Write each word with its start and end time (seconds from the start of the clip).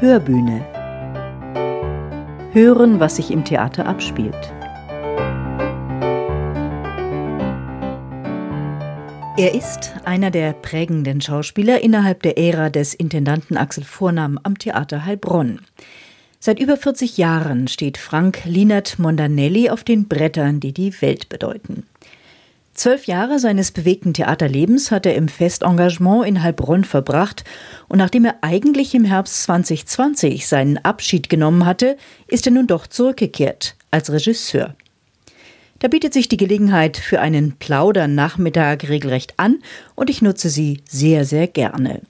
Hörbühne. 0.00 0.60
Hören, 2.52 2.98
was 2.98 3.16
sich 3.16 3.30
im 3.30 3.44
Theater 3.44 3.86
abspielt. 3.86 4.34
Er 9.36 9.54
ist 9.54 9.94
einer 10.04 10.32
der 10.32 10.52
prägenden 10.52 11.20
Schauspieler 11.20 11.80
innerhalb 11.80 12.22
der 12.22 12.36
Ära 12.36 12.70
des 12.70 12.92
Intendanten 12.94 13.56
Axel 13.56 13.84
Vornam 13.84 14.38
am 14.42 14.58
Theater 14.58 15.04
Heilbronn. 15.04 15.60
Seit 16.40 16.58
über 16.58 16.76
40 16.76 17.16
Jahren 17.16 17.68
steht 17.68 17.96
Frank 17.96 18.44
Linert 18.44 18.98
Mondanelli 18.98 19.70
auf 19.70 19.84
den 19.84 20.08
Brettern, 20.08 20.58
die 20.58 20.72
die 20.72 21.00
Welt 21.02 21.28
bedeuten. 21.28 21.86
Zwölf 22.74 23.06
Jahre 23.06 23.38
seines 23.38 23.70
bewegten 23.70 24.14
Theaterlebens 24.14 24.90
hat 24.90 25.06
er 25.06 25.14
im 25.14 25.28
Festengagement 25.28 26.26
in 26.26 26.42
Heilbronn 26.42 26.82
verbracht 26.82 27.44
und 27.88 27.98
nachdem 27.98 28.24
er 28.24 28.38
eigentlich 28.40 28.96
im 28.96 29.04
Herbst 29.04 29.44
2020 29.44 30.48
seinen 30.48 30.78
Abschied 30.78 31.28
genommen 31.28 31.66
hatte, 31.66 31.96
ist 32.26 32.46
er 32.46 32.52
nun 32.52 32.66
doch 32.66 32.88
zurückgekehrt 32.88 33.76
als 33.92 34.10
Regisseur. 34.10 34.74
Da 35.78 35.88
bietet 35.88 36.12
sich 36.12 36.28
die 36.28 36.36
Gelegenheit 36.36 36.96
für 36.96 37.20
einen 37.20 37.52
Plaudernachmittag 37.52 38.88
regelrecht 38.88 39.34
an 39.36 39.60
und 39.94 40.10
ich 40.10 40.20
nutze 40.20 40.48
sie 40.48 40.80
sehr, 40.88 41.24
sehr 41.24 41.46
gerne. 41.46 42.00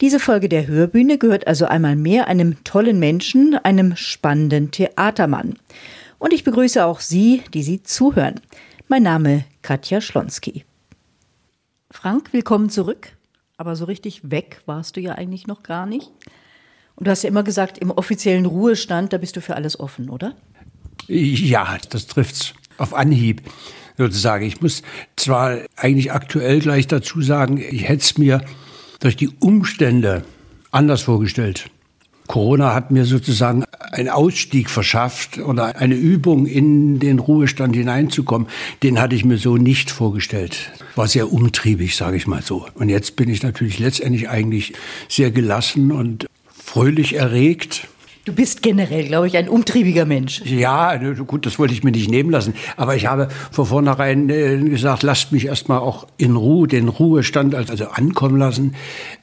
Diese 0.00 0.20
Folge 0.20 0.48
der 0.48 0.68
Hörbühne 0.68 1.18
gehört 1.18 1.48
also 1.48 1.64
einmal 1.64 1.96
mehr 1.96 2.28
einem 2.28 2.62
tollen 2.62 3.00
Menschen, 3.00 3.56
einem 3.56 3.96
spannenden 3.96 4.70
Theatermann. 4.70 5.54
Und 6.18 6.32
ich 6.32 6.44
begrüße 6.44 6.84
auch 6.84 7.00
Sie, 7.00 7.42
die 7.54 7.62
Sie 7.62 7.82
zuhören. 7.82 8.40
Mein 8.88 9.02
Name 9.02 9.44
Katja 9.62 10.00
Schlonski. 10.00 10.64
Frank, 11.90 12.32
willkommen 12.32 12.70
zurück. 12.70 13.16
Aber 13.56 13.74
so 13.74 13.84
richtig 13.84 14.30
weg 14.30 14.60
warst 14.66 14.96
du 14.96 15.00
ja 15.00 15.16
eigentlich 15.16 15.48
noch 15.48 15.64
gar 15.64 15.86
nicht. 15.86 16.12
Und 16.94 17.08
du 17.08 17.10
hast 17.10 17.24
ja 17.24 17.28
immer 17.28 17.42
gesagt, 17.42 17.78
im 17.78 17.90
offiziellen 17.90 18.46
Ruhestand, 18.46 19.12
da 19.12 19.18
bist 19.18 19.34
du 19.34 19.40
für 19.40 19.56
alles 19.56 19.80
offen, 19.80 20.08
oder? 20.08 20.36
Ja, 21.08 21.78
das 21.90 22.06
trifft's 22.06 22.54
auf 22.78 22.94
Anhieb 22.94 23.42
sozusagen. 23.98 24.46
Ich 24.46 24.60
muss 24.60 24.82
zwar 25.16 25.58
eigentlich 25.74 26.12
aktuell 26.12 26.60
gleich 26.60 26.86
dazu 26.86 27.22
sagen, 27.22 27.58
ich 27.58 27.88
hätte 27.88 28.02
es 28.02 28.18
mir 28.18 28.40
durch 29.00 29.16
die 29.16 29.30
Umstände 29.40 30.22
anders 30.70 31.02
vorgestellt. 31.02 31.70
Corona 32.28 32.72
hat 32.72 32.92
mir 32.92 33.04
sozusagen 33.04 33.64
einen 33.78 34.08
Ausstieg 34.08 34.70
verschafft 34.70 35.38
oder 35.38 35.76
eine 35.76 35.94
Übung 35.94 36.46
in 36.46 36.98
den 36.98 37.18
Ruhestand 37.18 37.76
hineinzukommen. 37.76 38.48
Den 38.82 39.00
hatte 39.00 39.14
ich 39.14 39.24
mir 39.24 39.38
so 39.38 39.56
nicht 39.56 39.90
vorgestellt. 39.90 40.72
War 40.94 41.08
sehr 41.08 41.32
umtriebig, 41.32 41.96
sage 41.96 42.16
ich 42.16 42.26
mal 42.26 42.42
so. 42.42 42.66
Und 42.74 42.88
jetzt 42.88 43.16
bin 43.16 43.28
ich 43.28 43.42
natürlich 43.42 43.78
letztendlich 43.78 44.28
eigentlich 44.28 44.74
sehr 45.08 45.30
gelassen 45.30 45.92
und 45.92 46.26
fröhlich 46.48 47.14
erregt 47.14 47.88
Du 48.26 48.32
bist 48.32 48.60
generell, 48.60 49.04
glaube 49.04 49.28
ich, 49.28 49.36
ein 49.36 49.48
umtriebiger 49.48 50.04
Mensch. 50.04 50.42
Ja, 50.44 50.96
gut, 50.96 51.46
das 51.46 51.60
wollte 51.60 51.74
ich 51.74 51.84
mir 51.84 51.92
nicht 51.92 52.10
nehmen 52.10 52.30
lassen. 52.30 52.54
Aber 52.76 52.96
ich 52.96 53.06
habe 53.06 53.28
von 53.52 53.66
vornherein 53.66 54.28
äh, 54.30 54.58
gesagt, 54.68 55.04
lasst 55.04 55.30
mich 55.30 55.46
erstmal 55.46 55.78
auch 55.78 56.08
in 56.16 56.34
Ruhe, 56.34 56.66
den 56.66 56.88
Ruhestand 56.88 57.54
also 57.54 57.86
ankommen 57.86 58.36
lassen, 58.36 58.74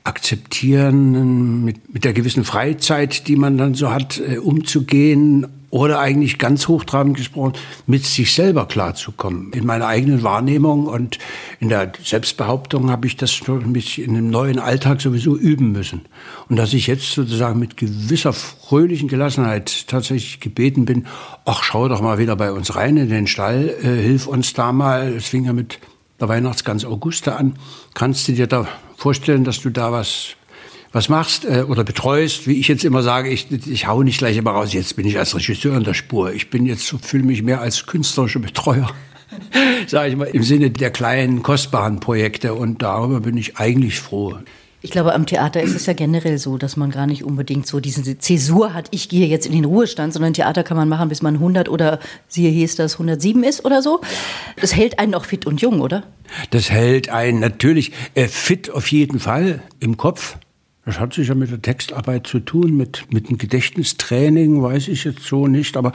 akzeptieren, 0.05 1.65
mit, 1.65 1.93
mit 1.93 2.05
der 2.05 2.13
gewissen 2.13 2.45
Freizeit, 2.45 3.27
die 3.27 3.35
man 3.35 3.57
dann 3.57 3.73
so 3.73 3.91
hat, 3.91 4.21
äh, 4.25 4.37
umzugehen 4.37 5.47
oder 5.73 5.99
eigentlich 5.99 6.37
ganz 6.37 6.67
hochtrabend 6.67 7.17
gesprochen, 7.17 7.53
mit 7.87 8.05
sich 8.05 8.35
selber 8.35 8.67
klarzukommen. 8.67 9.51
In 9.53 9.65
meiner 9.65 9.87
eigenen 9.87 10.21
Wahrnehmung 10.21 10.85
und 10.85 11.17
in 11.59 11.69
der 11.69 11.91
Selbstbehauptung 12.03 12.91
habe 12.91 13.07
ich 13.07 13.17
das 13.17 13.31
schon 13.31 13.63
ein 13.63 13.73
bisschen 13.73 14.03
in 14.03 14.15
einem 14.15 14.29
neuen 14.29 14.59
Alltag 14.59 15.01
sowieso 15.01 15.35
üben 15.35 15.71
müssen. 15.71 16.01
Und 16.47 16.57
dass 16.57 16.73
ich 16.73 16.85
jetzt 16.85 17.11
sozusagen 17.13 17.59
mit 17.59 17.75
gewisser 17.75 18.33
fröhlichen 18.33 19.07
Gelassenheit 19.07 19.87
tatsächlich 19.87 20.39
gebeten 20.39 20.85
bin, 20.85 21.07
ach, 21.43 21.63
schau 21.63 21.87
doch 21.87 22.01
mal 22.01 22.19
wieder 22.19 22.35
bei 22.35 22.51
uns 22.51 22.75
rein 22.75 22.95
in 22.97 23.09
den 23.09 23.25
Stall, 23.25 23.69
äh, 23.81 23.99
hilf 23.99 24.27
uns 24.27 24.53
da 24.53 24.73
mal. 24.73 25.11
Es 25.13 25.25
fing 25.25 25.45
ja 25.45 25.53
mit 25.53 25.79
der 26.19 26.29
Weihnachtsgans 26.29 26.85
Auguste 26.85 27.35
an. 27.35 27.55
Kannst 27.95 28.27
du 28.27 28.33
dir 28.33 28.45
da 28.45 28.67
vorstellen, 28.95 29.43
dass 29.43 29.59
du 29.59 29.71
da 29.71 29.91
was 29.91 30.35
was 30.93 31.09
machst 31.09 31.43
äh, 31.43 31.65
oder 31.67 31.83
betreust, 31.83 32.47
wie 32.47 32.59
ich 32.59 32.69
jetzt 32.69 32.85
immer 32.85 33.01
sage, 33.03 33.29
ich, 33.29 33.51
ich 33.51 33.87
hau 33.87 34.03
nicht 34.03 34.19
gleich 34.19 34.37
immer 34.37 34.51
raus, 34.51 34.71
jetzt 34.73 34.95
bin 34.95 35.05
ich 35.05 35.17
als 35.17 35.35
Regisseur 35.35 35.75
in 35.75 35.83
der 35.83 35.95
Spur. 35.95 36.31
Ich 36.31 36.49
bin 36.49 36.65
jetzt, 36.65 36.95
fühle 37.01 37.23
mich 37.23 37.41
mehr 37.41 37.59
als 37.59 37.87
künstlerischer 37.87 38.39
Betreuer, 38.39 38.89
sage 39.87 40.11
ich 40.11 40.15
mal, 40.15 40.25
im 40.25 40.43
Sinne 40.43 40.69
der 40.69 40.91
kleinen, 40.91 41.41
kostbaren 41.41 41.99
Projekte. 41.99 42.53
Und 42.53 42.83
darüber 42.83 43.21
bin 43.21 43.35
ich 43.35 43.57
eigentlich 43.57 43.99
froh. 43.99 44.37
Ich 44.85 44.91
glaube, 44.91 45.15
am 45.15 45.25
Theater 45.25 45.63
ist 45.63 45.75
es 45.75 45.85
ja 45.85 45.93
generell 45.93 46.37
so, 46.37 46.57
dass 46.57 46.75
man 46.75 46.91
gar 46.91 47.07
nicht 47.07 47.23
unbedingt 47.23 47.65
so 47.65 47.79
diese 47.79 48.17
Zäsur 48.19 48.73
hat, 48.73 48.89
ich 48.91 49.07
gehe 49.07 49.25
jetzt 49.27 49.45
in 49.45 49.53
den 49.53 49.63
Ruhestand, 49.63 50.13
sondern 50.13 50.33
Theater 50.33 50.63
kann 50.63 50.75
man 50.75 50.89
machen, 50.89 51.07
bis 51.07 51.21
man 51.21 51.35
100 51.35 51.69
oder 51.69 51.99
siehe 52.27 52.51
hier 52.51 52.65
ist 52.65 52.79
das 52.79 52.95
107 52.95 53.43
ist 53.43 53.63
oder 53.63 53.81
so. 53.81 54.01
Das 54.59 54.75
hält 54.75 54.99
einen 54.99 55.15
auch 55.15 55.23
fit 55.23 55.45
und 55.45 55.61
jung, 55.61 55.79
oder? 55.79 56.03
Das 56.49 56.69
hält 56.69 57.07
einen 57.09 57.39
natürlich 57.39 57.93
äh, 58.13 58.27
fit 58.27 58.69
auf 58.69 58.91
jeden 58.91 59.21
Fall 59.21 59.63
im 59.79 59.95
Kopf. 59.95 60.37
Das 60.85 60.99
hat 60.99 61.13
sicher 61.13 61.33
mit 61.33 61.49
der 61.49 61.61
Textarbeit 61.61 62.27
zu 62.27 62.41
tun, 62.41 62.75
mit, 62.75 63.05
mit 63.09 63.29
dem 63.29 63.37
Gedächtnistraining, 63.37 64.61
weiß 64.61 64.89
ich 64.89 65.05
jetzt 65.05 65.23
so 65.23 65.47
nicht, 65.47 65.77
aber 65.77 65.93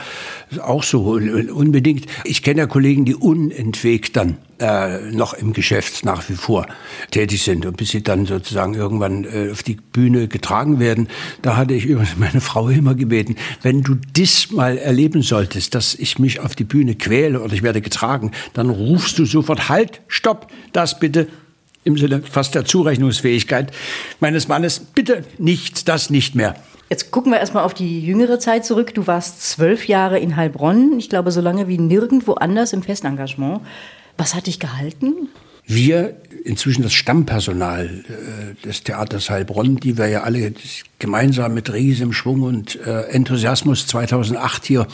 auch 0.63 0.83
so 0.83 1.03
unbedingt. 1.11 2.07
Ich 2.25 2.43
kenne 2.43 2.61
ja 2.61 2.67
Kollegen, 2.67 3.05
die 3.05 3.15
unentwegt 3.15 4.17
dann 4.17 4.39
äh, 4.61 5.11
noch 5.13 5.35
im 5.35 5.53
Geschäft 5.53 6.07
nach 6.07 6.27
wie 6.31 6.35
vor 6.35 6.67
tätig 7.11 7.43
sind 7.43 7.67
und 7.67 7.77
bis 7.77 7.91
sie 7.91 8.03
dann 8.03 8.25
sozusagen 8.25 8.73
irgendwann 8.73 9.25
äh, 9.25 9.51
auf 9.53 9.63
die 9.63 9.75
Bühne 9.75 10.27
getragen 10.27 10.81
werden. 10.81 11.09
Da 11.43 11.59
hatte 11.59 11.75
ich 11.75 11.85
übrigens 11.85 12.17
meine 12.19 12.41
Frau 12.41 12.71
immer 12.71 12.95
gebeten, 12.95 13.37
wenn 13.61 13.83
du 13.83 13.95
das 14.15 14.51
mal 14.53 14.79
erleben 14.79 15.21
solltest, 15.21 15.75
dass 15.75 15.97
ich 15.97 16.19
mich 16.19 16.41
auf 16.41 16.55
die 16.55 16.65
Bühne 16.65 16.95
quäle 16.95 17.43
oder 17.43 17.53
ich 17.53 17.63
werde 17.63 17.83
getragen, 17.83 18.31
dann 18.55 18.71
rufst 18.71 19.19
du 19.19 19.27
sofort, 19.27 19.69
halt, 19.69 20.01
stopp, 20.09 20.51
das 20.73 20.99
bitte 20.99 21.29
im 21.85 21.97
Sinne 21.97 22.23
fast 22.23 22.55
der 22.55 22.65
Zurechnungsfähigkeit 22.65 23.73
meines 24.21 24.49
Mannes, 24.49 24.81
bitte 24.81 25.25
nicht, 25.39 25.89
das 25.89 26.11
nicht 26.11 26.35
mehr. 26.35 26.55
Jetzt 26.91 27.11
gucken 27.11 27.33
wir 27.33 27.39
erstmal 27.39 27.65
auf 27.65 27.75
die 27.75 28.01
jüngere 28.01 28.39
Zeit 28.39 28.65
zurück. 28.65 28.95
Du 28.95 29.07
warst 29.07 29.43
zwölf 29.43 29.89
Jahre 29.89 30.19
in 30.19 30.37
Heilbronn, 30.37 30.99
ich 30.99 31.11
glaube 31.11 31.31
so 31.33 31.41
lange 31.41 31.69
wie 31.69 31.79
nirgendwo 31.79 32.35
anders 32.35 32.73
im 32.73 32.83
Festengagement. 32.83 33.61
Was 34.17 34.35
hat 34.35 34.47
dich 34.47 34.59
gehalten? 34.59 35.29
Wir, 35.71 36.17
inzwischen 36.45 36.83
das 36.83 36.95
Stammpersonal 36.95 38.05
äh, 38.09 38.67
des 38.67 38.85
Theaters 38.85 39.29
Heilbronn, 39.29 39.77
die 39.77 39.99
wir 39.99 40.07
ja 40.07 40.23
alle 40.23 40.55
gemeinsam 40.99 41.53
mit 41.53 41.71
riesigem 41.71 42.15
Schwung 42.15 42.41
und 42.41 42.81
äh, 42.87 43.03
Enthusiasmus 43.11 43.87
2008 43.87 44.65
hier 44.65 44.87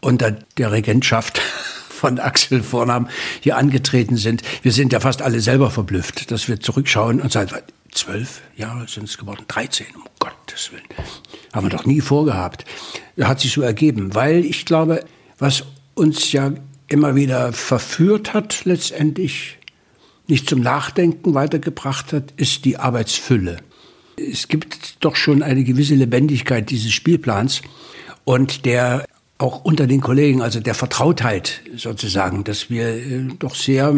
unter 0.00 0.30
der 0.56 0.72
Regentschaft 0.72 1.42
von 1.96 2.18
Axel 2.18 2.62
Vornam 2.62 3.08
hier 3.40 3.56
angetreten 3.56 4.16
sind. 4.16 4.42
Wir 4.62 4.72
sind 4.72 4.92
ja 4.92 5.00
fast 5.00 5.22
alle 5.22 5.40
selber 5.40 5.70
verblüfft, 5.70 6.30
dass 6.30 6.48
wir 6.48 6.60
zurückschauen 6.60 7.20
und 7.20 7.32
sagen, 7.32 7.50
zwölf 7.90 8.42
Jahre 8.56 8.86
sind 8.86 9.04
es 9.04 9.18
geworden, 9.18 9.44
13, 9.48 9.86
um 9.96 10.04
Gottes 10.18 10.70
Willen. 10.70 10.84
Haben 11.52 11.66
wir 11.66 11.76
doch 11.76 11.86
nie 11.86 12.00
vorgehabt. 12.00 12.64
Hat 13.20 13.40
sich 13.40 13.52
so 13.52 13.62
ergeben, 13.62 14.14
weil 14.14 14.44
ich 14.44 14.66
glaube, 14.66 15.04
was 15.38 15.64
uns 15.94 16.30
ja 16.32 16.52
immer 16.88 17.14
wieder 17.14 17.52
verführt 17.52 18.34
hat, 18.34 18.64
letztendlich 18.64 19.58
nicht 20.28 20.48
zum 20.48 20.60
Nachdenken 20.60 21.34
weitergebracht 21.34 22.12
hat, 22.12 22.32
ist 22.36 22.64
die 22.64 22.76
Arbeitsfülle. 22.76 23.58
Es 24.16 24.48
gibt 24.48 24.96
doch 25.00 25.16
schon 25.16 25.42
eine 25.42 25.64
gewisse 25.64 25.94
Lebendigkeit 25.94 26.70
dieses 26.70 26.92
Spielplans 26.92 27.62
und 28.24 28.64
der 28.64 29.06
auch 29.38 29.64
unter 29.64 29.86
den 29.86 30.00
Kollegen, 30.00 30.40
also 30.40 30.60
der 30.60 30.74
Vertrautheit 30.74 31.60
sozusagen, 31.76 32.44
dass 32.44 32.70
wir 32.70 32.88
äh, 32.88 33.28
doch 33.38 33.54
sehr 33.54 33.94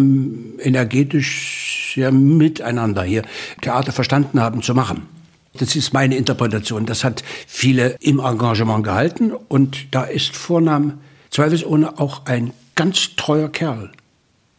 energetisch, 0.58 1.92
sehr 1.94 2.10
miteinander 2.10 3.04
hier 3.04 3.22
Theater 3.60 3.92
verstanden 3.92 4.40
haben 4.40 4.62
zu 4.62 4.74
machen. 4.74 5.06
Das 5.54 5.76
ist 5.76 5.92
meine 5.92 6.16
Interpretation. 6.16 6.86
Das 6.86 7.04
hat 7.04 7.22
viele 7.46 7.96
im 8.00 8.20
Engagement 8.20 8.84
gehalten 8.84 9.32
und 9.32 9.86
da 9.92 10.04
ist 10.04 10.36
Vornahm 10.36 11.00
zweifelsohne 11.30 11.98
auch 11.98 12.26
ein 12.26 12.52
ganz 12.74 13.16
treuer 13.16 13.48
Kerl. 13.48 13.90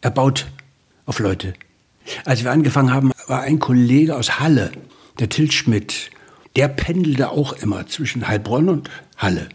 Er 0.00 0.10
baut 0.10 0.46
auf 1.06 1.18
Leute. 1.18 1.54
Als 2.24 2.42
wir 2.42 2.50
angefangen 2.50 2.92
haben, 2.92 3.12
war 3.26 3.42
ein 3.42 3.58
Kollege 3.58 4.16
aus 4.16 4.40
Halle, 4.40 4.72
der 5.18 5.28
Til 5.28 5.50
Schmidt, 5.50 6.10
der 6.56 6.68
pendelte 6.68 7.30
auch 7.30 7.52
immer 7.52 7.86
zwischen 7.86 8.26
Heilbronn 8.26 8.68
und 8.68 8.90
Halle. 9.16 9.48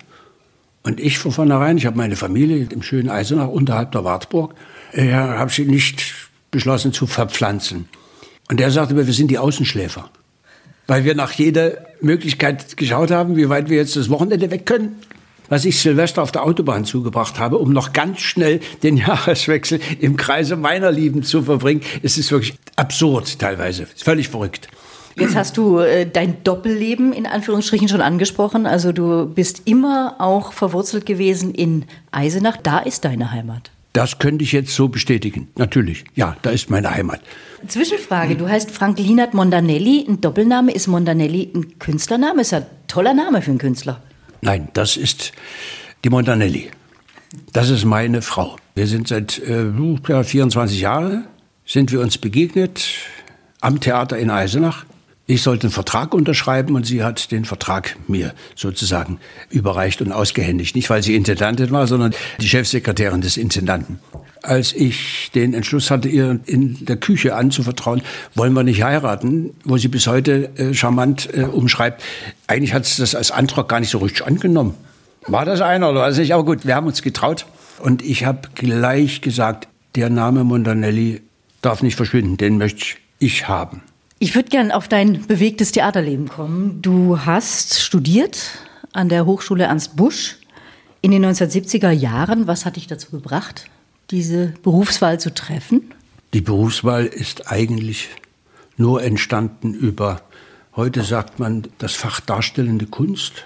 Und 0.85 0.99
ich 0.99 1.17
von 1.17 1.31
vornherein, 1.31 1.79
ich 1.79 1.87
habe 1.87 1.97
meine 1.97 2.15
Familie 2.15 2.67
im 2.69 2.83
schönen 2.83 3.09
Eisenach 3.09 3.47
unterhalb 3.47 3.91
der 3.91 4.03
Wartburg, 4.03 4.53
äh, 4.91 5.11
habe 5.11 5.51
sie 5.51 5.65
nicht 5.65 6.13
beschlossen 6.51 6.93
zu 6.93 7.07
verpflanzen. 7.07 7.89
Und 8.51 8.61
er 8.61 8.69
sagte 8.69 8.93
mir, 8.93 9.07
wir 9.07 9.13
sind 9.13 9.31
die 9.31 9.39
Außenschläfer. 9.39 10.11
Weil 10.85 11.03
wir 11.03 11.15
nach 11.15 11.31
jeder 11.31 11.79
Möglichkeit 12.01 12.77
geschaut 12.77 13.09
haben, 13.09 13.35
wie 13.35 13.49
weit 13.49 13.67
wir 13.67 13.77
jetzt 13.77 13.95
das 13.95 14.11
Wochenende 14.11 14.51
weg 14.51 14.67
können. 14.67 14.97
Was 15.49 15.65
ich 15.65 15.79
Silvester 15.79 16.21
auf 16.21 16.31
der 16.31 16.43
Autobahn 16.43 16.85
zugebracht 16.85 17.39
habe, 17.39 17.57
um 17.57 17.73
noch 17.73 17.91
ganz 17.91 18.19
schnell 18.19 18.59
den 18.83 18.97
Jahreswechsel 18.97 19.79
im 19.99 20.17
Kreise 20.17 20.55
meiner 20.55 20.91
Lieben 20.91 21.23
zu 21.23 21.41
verbringen. 21.41 21.81
Es 22.03 22.19
ist 22.19 22.31
wirklich 22.31 22.53
absurd 22.75 23.39
teilweise. 23.39 23.87
Völlig 23.95 24.29
verrückt. 24.29 24.67
Jetzt 25.15 25.35
hast 25.35 25.57
du 25.57 25.79
äh, 25.79 26.05
dein 26.05 26.43
Doppelleben 26.43 27.13
in 27.13 27.25
Anführungsstrichen 27.25 27.87
schon 27.87 28.01
angesprochen. 28.01 28.65
Also 28.65 28.91
du 28.91 29.25
bist 29.25 29.61
immer 29.65 30.15
auch 30.19 30.51
verwurzelt 30.51 31.05
gewesen 31.05 31.53
in 31.53 31.85
Eisenach. 32.11 32.57
Da 32.57 32.79
ist 32.79 33.05
deine 33.05 33.31
Heimat. 33.31 33.71
Das 33.93 34.19
könnte 34.19 34.43
ich 34.43 34.51
jetzt 34.51 34.75
so 34.75 34.89
bestätigen. 34.89 35.47
Natürlich. 35.57 36.03
Ja, 36.15 36.35
da 36.41 36.49
ist 36.49 36.69
meine 36.69 36.91
Heimat. 36.91 37.21
Zwischenfrage. 37.65 38.35
Du 38.35 38.49
heißt 38.49 38.69
Frank 38.71 38.99
Linat 38.99 39.33
Mondanelli. 39.33 40.05
Ein 40.05 40.19
Doppelname. 40.19 40.73
Ist 40.73 40.87
Mondanelli 40.87 41.49
ein 41.55 41.79
Künstlername? 41.79 42.41
Ist 42.41 42.53
ein 42.53 42.65
toller 42.87 43.13
Name 43.13 43.41
für 43.41 43.51
einen 43.51 43.57
Künstler. 43.57 44.01
Nein, 44.41 44.67
das 44.73 44.97
ist 44.97 45.31
die 46.03 46.09
Montanelli. 46.09 46.71
Das 47.53 47.69
ist 47.69 47.85
meine 47.85 48.21
Frau. 48.21 48.57
Wir 48.75 48.87
sind 48.87 49.07
seit 49.07 49.39
äh, 49.39 49.71
24 50.23 50.81
Jahren, 50.81 51.25
sind 51.65 51.91
wir 51.93 52.01
uns 52.01 52.17
begegnet 52.17 52.85
am 53.61 53.79
Theater 53.79 54.17
in 54.17 54.29
Eisenach. 54.29 54.85
Ich 55.27 55.41
sollte 55.41 55.63
einen 55.63 55.71
Vertrag 55.71 56.13
unterschreiben 56.13 56.75
und 56.75 56.85
sie 56.85 57.03
hat 57.03 57.31
den 57.31 57.45
Vertrag 57.45 57.97
mir 58.07 58.35
sozusagen 58.55 59.19
überreicht 59.49 60.01
und 60.03 60.11
ausgehändigt. 60.11 60.75
Nicht, 60.75 60.91
weil 60.91 61.01
sie 61.01 61.15
Intendantin 61.15 61.71
war, 61.71 61.87
sondern 61.87 62.13
die 62.39 62.47
Chefsekretärin 62.47 63.21
des 63.21 63.35
Intendanten. 63.35 63.99
Als 64.43 64.71
ich 64.71 65.31
den 65.33 65.55
Entschluss 65.55 65.89
hatte, 65.89 66.09
ihr 66.09 66.39
in 66.45 66.85
der 66.85 66.97
Küche 66.97 67.35
anzuvertrauen, 67.35 68.03
wollen 68.35 68.53
wir 68.53 68.61
nicht 68.61 68.83
heiraten, 68.83 69.55
wo 69.63 69.77
sie 69.77 69.87
bis 69.87 70.05
heute 70.05 70.51
äh, 70.57 70.75
charmant 70.75 71.27
äh, 71.33 71.41
umschreibt, 71.41 72.03
eigentlich 72.45 72.75
hat 72.75 72.85
sie 72.85 73.01
das 73.01 73.15
als 73.15 73.31
Antrag 73.31 73.67
gar 73.67 73.79
nicht 73.79 73.89
so 73.89 73.97
richtig 73.97 74.27
angenommen. 74.27 74.75
War 75.25 75.45
das 75.45 75.61
einer 75.61 75.89
oder 75.89 76.01
was 76.01 76.19
nicht? 76.19 76.35
Aber 76.35 76.45
gut, 76.45 76.67
wir 76.67 76.75
haben 76.75 76.85
uns 76.85 77.01
getraut. 77.01 77.47
Und 77.79 78.03
ich 78.03 78.25
habe 78.25 78.49
gleich 78.53 79.21
gesagt, 79.21 79.67
der 79.95 80.11
Name 80.11 80.43
Montanelli 80.43 81.21
darf 81.63 81.81
nicht 81.81 81.95
verschwinden, 81.95 82.37
den 82.37 82.59
möchte 82.59 82.97
ich 83.17 83.47
haben. 83.47 83.81
Ich 84.25 84.33
würde 84.33 84.49
gern 84.49 84.71
auf 84.71 84.87
dein 84.87 85.27
bewegtes 85.27 85.71
Theaterleben 85.71 86.27
kommen. 86.29 86.81
Du 86.81 87.19
hast 87.25 87.79
studiert 87.79 88.57
an 88.91 89.07
der 89.07 89.27
Hochschule 89.27 89.65
Ernst 89.65 89.95
Busch 89.97 90.37
in 91.01 91.11
den 91.11 91.23
1970er 91.23 91.91
Jahren. 91.91 92.47
Was 92.47 92.65
hat 92.65 92.75
dich 92.75 92.87
dazu 92.87 93.11
gebracht, 93.11 93.65
diese 94.09 94.55
Berufswahl 94.63 95.19
zu 95.19 95.31
treffen? 95.31 95.93
Die 96.33 96.41
Berufswahl 96.41 97.05
ist 97.05 97.51
eigentlich 97.51 98.09
nur 98.77 99.03
entstanden 99.03 99.75
über, 99.75 100.23
heute 100.75 101.03
sagt 101.03 101.37
man, 101.37 101.67
das 101.77 101.93
Fach 101.93 102.19
Darstellende 102.19 102.87
Kunst. 102.87 103.45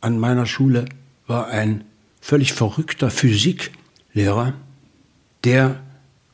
An 0.00 0.18
meiner 0.18 0.46
Schule 0.46 0.86
war 1.28 1.46
ein 1.46 1.84
völlig 2.20 2.52
verrückter 2.52 3.10
Physiklehrer, 3.12 4.54
der 5.44 5.76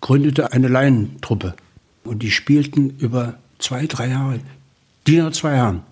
gründete 0.00 0.50
eine 0.54 0.68
Laientruppe. 0.68 1.54
Und 2.04 2.22
die 2.22 2.30
spielten 2.30 2.96
über 2.98 3.36
zwei, 3.62 3.86
drei 3.86 4.08
Jahre, 4.08 4.40
die 5.06 5.16
nach 5.16 5.32
zwei 5.32 5.56
Jahren, 5.56 5.82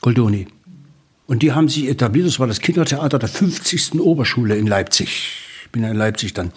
Goldoni. 0.00 0.48
Und 1.26 1.42
die 1.42 1.52
haben 1.52 1.68
sich 1.68 1.88
etabliert, 1.88 2.26
das 2.26 2.40
war 2.40 2.46
das 2.46 2.60
Kindertheater 2.60 3.18
der 3.18 3.28
50. 3.28 4.00
Oberschule 4.00 4.56
in 4.56 4.66
Leipzig. 4.66 5.36
Ich 5.64 5.70
bin 5.70 5.82
ja 5.82 5.90
in 5.90 5.96
Leipzig 5.96 6.34
dann 6.34 6.52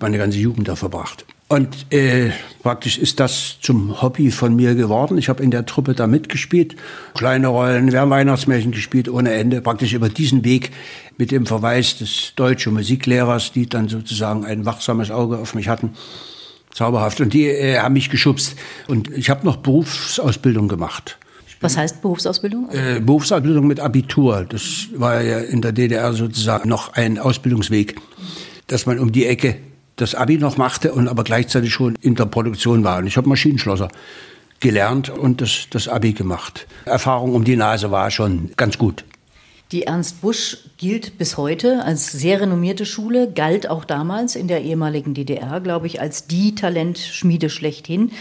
meine 0.00 0.18
ganze 0.18 0.38
Jugend 0.38 0.68
da 0.68 0.76
verbracht. 0.76 1.24
Und 1.48 1.92
äh, 1.92 2.30
praktisch 2.62 2.96
ist 2.96 3.20
das 3.20 3.58
zum 3.60 4.00
Hobby 4.00 4.30
von 4.30 4.56
mir 4.56 4.74
geworden. 4.74 5.18
Ich 5.18 5.28
habe 5.28 5.42
in 5.42 5.50
der 5.50 5.66
Truppe 5.66 5.94
da 5.94 6.06
mitgespielt, 6.06 6.76
kleine 7.14 7.48
Rollen, 7.48 7.92
wir 7.92 8.00
haben 8.00 8.10
Weihnachtsmärchen 8.10 8.72
gespielt 8.72 9.08
ohne 9.08 9.32
Ende. 9.32 9.60
Praktisch 9.60 9.92
über 9.92 10.08
diesen 10.08 10.44
Weg 10.44 10.70
mit 11.18 11.30
dem 11.30 11.44
Verweis 11.44 11.98
des 11.98 12.32
deutschen 12.36 12.72
Musiklehrers, 12.72 13.52
die 13.52 13.68
dann 13.68 13.88
sozusagen 13.88 14.46
ein 14.46 14.64
wachsames 14.64 15.10
Auge 15.10 15.38
auf 15.38 15.54
mich 15.54 15.68
hatten. 15.68 15.90
Zauberhaft. 16.72 17.20
Und 17.20 17.32
die 17.32 17.46
äh, 17.46 17.78
haben 17.78 17.92
mich 17.92 18.10
geschubst. 18.10 18.56
Und 18.88 19.10
ich 19.10 19.30
habe 19.30 19.44
noch 19.44 19.56
Berufsausbildung 19.56 20.68
gemacht. 20.68 21.18
Was 21.60 21.76
heißt 21.76 22.02
Berufsausbildung? 22.02 22.70
Äh, 22.70 23.00
Berufsausbildung 23.00 23.66
mit 23.66 23.78
Abitur. 23.78 24.44
Das 24.48 24.88
war 24.94 25.22
ja 25.22 25.38
in 25.38 25.62
der 25.62 25.72
DDR 25.72 26.12
sozusagen 26.12 26.68
noch 26.68 26.94
ein 26.94 27.18
Ausbildungsweg, 27.18 28.00
dass 28.66 28.86
man 28.86 28.98
um 28.98 29.12
die 29.12 29.26
Ecke 29.26 29.56
das 29.96 30.14
Abi 30.16 30.38
noch 30.38 30.56
machte 30.56 30.92
und 30.92 31.06
aber 31.06 31.22
gleichzeitig 31.22 31.72
schon 31.72 31.94
in 32.00 32.16
der 32.16 32.26
Produktion 32.26 32.82
war. 32.82 32.98
Und 32.98 33.06
ich 33.06 33.16
habe 33.16 33.28
Maschinenschlosser 33.28 33.88
gelernt 34.58 35.10
und 35.10 35.40
das, 35.40 35.66
das 35.70 35.86
Abi 35.86 36.12
gemacht. 36.12 36.66
Erfahrung 36.84 37.34
um 37.34 37.44
die 37.44 37.56
Nase 37.56 37.90
war 37.90 38.10
schon 38.10 38.50
ganz 38.56 38.78
gut. 38.78 39.04
Die 39.72 39.84
Ernst 39.84 40.20
Busch 40.20 40.58
gilt 40.76 41.16
bis 41.16 41.38
heute 41.38 41.82
als 41.82 42.12
sehr 42.12 42.42
renommierte 42.42 42.84
Schule, 42.84 43.32
galt 43.32 43.70
auch 43.70 43.86
damals 43.86 44.36
in 44.36 44.46
der 44.46 44.60
ehemaligen 44.60 45.14
DDR, 45.14 45.60
glaube 45.60 45.86
ich, 45.86 45.98
als 45.98 46.26
die 46.26 46.54
Talentschmiede 46.54 47.48
schlechthin. 47.48 48.12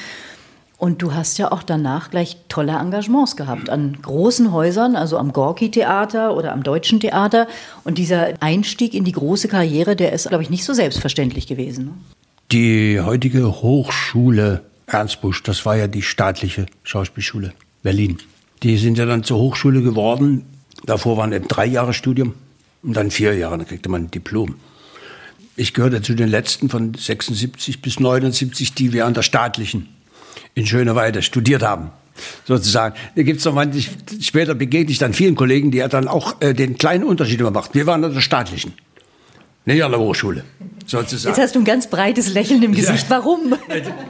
Und 0.78 1.02
du 1.02 1.14
hast 1.14 1.38
ja 1.38 1.52
auch 1.52 1.62
danach 1.62 2.10
gleich 2.10 2.38
tolle 2.48 2.72
Engagements 2.72 3.36
gehabt 3.36 3.70
an 3.70 3.98
großen 4.02 4.54
Häusern, 4.54 4.96
also 4.96 5.18
am 5.18 5.34
Gorki-Theater 5.34 6.38
oder 6.38 6.54
am 6.54 6.64
Deutschen 6.64 7.02
Theater. 7.02 7.48
Und 7.84 7.98
dieser 7.98 8.42
Einstieg 8.42 8.94
in 8.94 9.04
die 9.04 9.12
große 9.12 9.50
Karriere, 9.50 9.98
der 9.98 10.14
ist, 10.14 10.30
glaube 10.30 10.44
ich, 10.44 10.50
nicht 10.50 10.64
so 10.64 10.74
selbstverständlich 10.74 11.48
gewesen. 11.48 11.86
Ne? 11.86 11.92
Die 12.54 13.02
heutige 13.02 13.62
Hochschule 13.62 14.62
Ernst 14.88 15.20
Busch, 15.20 15.44
das 15.44 15.66
war 15.66 15.76
ja 15.76 15.88
die 15.88 16.02
staatliche 16.02 16.66
Schauspielschule 16.84 17.54
Berlin. 17.84 18.20
Die 18.64 18.78
sind 18.78 18.98
ja 18.98 19.06
dann 19.06 19.24
zur 19.24 19.38
Hochschule 19.38 19.82
geworden. 19.82 20.46
Davor 20.86 21.18
waren 21.18 21.32
eben 21.32 21.48
drei 21.48 21.66
Jahre 21.66 21.94
Studium 21.94 22.34
und 22.84 22.94
dann 22.96 23.12
vier 23.12 23.36
Jahre, 23.36 23.58
dann 23.58 23.68
kriegte 23.68 23.90
man 23.90 24.06
ein 24.06 24.12
Diplom. 24.12 24.56
Ich 25.56 25.74
gehörte 25.74 26.02
zu 26.02 26.14
den 26.14 26.30
letzten 26.30 26.70
von 26.70 26.94
76 26.94 27.82
bis 27.82 28.00
79, 28.00 28.74
die 28.74 28.94
wir 28.94 29.06
an 29.06 29.14
der 29.14 29.22
staatlichen 29.22 29.90
in 30.56 30.66
Schöneweide 30.66 31.22
studiert 31.22 31.62
haben. 31.62 31.92
Sozusagen. 32.46 32.96
Da 33.16 33.24
gibt 33.24 33.40
es 33.40 33.46
noch 33.46 33.54
manche, 33.54 33.90
später 34.22 34.54
begegne 34.54 34.92
ich 34.92 34.98
dann 34.98 35.14
vielen 35.14 35.36
Kollegen, 35.36 35.72
die 35.72 35.78
ja 35.78 35.88
dann 35.88 36.08
auch 36.08 36.42
äh, 36.42 36.54
den 36.54 36.78
kleinen 36.78 37.04
Unterschied 37.04 37.40
immer 37.40 37.52
macht. 37.52 37.74
Wir 37.74 37.86
waren 37.86 38.04
an 38.04 38.14
der 38.14 38.22
staatlichen, 38.22 38.74
nicht 39.66 39.84
an 39.84 39.92
der 39.92 40.00
Hochschule. 40.00 40.44
Sozusagen. 40.86 41.36
Jetzt 41.36 41.42
hast 41.42 41.56
du 41.56 41.60
ein 41.60 41.66
ganz 41.66 41.90
breites 41.90 42.34
Lächeln 42.34 42.62
im 42.64 42.74
Gesicht. 42.74 43.10
Ja. 43.10 43.18
Warum? 43.18 43.56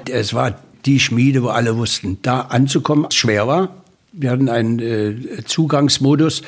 Es 0.09 0.33
war 0.33 0.55
die 0.85 0.99
Schmiede, 0.99 1.43
wo 1.43 1.49
alle 1.49 1.77
wussten, 1.77 2.17
da 2.21 2.41
anzukommen 2.41 3.11
schwer 3.11 3.47
war. 3.47 3.80
Hatten 4.23 4.49
einen 4.49 4.79
äh, 4.79 5.43
Zugangsmodus 5.45 6.41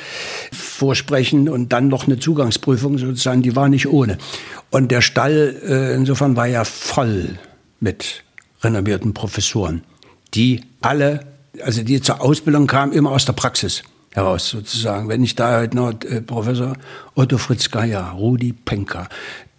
vorsprechen 0.52 1.48
und 1.48 1.72
dann 1.72 1.88
noch 1.88 2.06
eine 2.06 2.18
Zugangsprüfung 2.18 2.98
sozusagen, 2.98 3.42
die 3.42 3.56
war 3.56 3.68
nicht 3.68 3.88
ohne. 3.88 4.18
Und 4.70 4.90
der 4.90 5.00
Stall 5.00 5.56
äh, 5.66 5.94
insofern 5.94 6.36
war 6.36 6.46
ja 6.46 6.64
voll 6.64 7.38
mit 7.80 8.22
renommierten 8.62 9.14
Professoren, 9.14 9.82
die 10.34 10.62
alle, 10.80 11.20
also 11.62 11.82
die 11.82 12.00
zur 12.00 12.20
Ausbildung 12.20 12.66
kamen, 12.66 12.92
immer 12.92 13.12
aus 13.12 13.24
der 13.24 13.32
Praxis 13.32 13.82
heraus 14.10 14.48
sozusagen. 14.48 15.08
Wenn 15.08 15.22
ich 15.22 15.34
da 15.34 15.60
heute 15.60 15.76
noch 15.76 15.92
äh, 16.04 16.20
Professor 16.20 16.76
Otto 17.14 17.38
Fritz 17.38 17.70
Geier, 17.70 18.10
Rudi 18.16 18.52
Penker, 18.52 19.08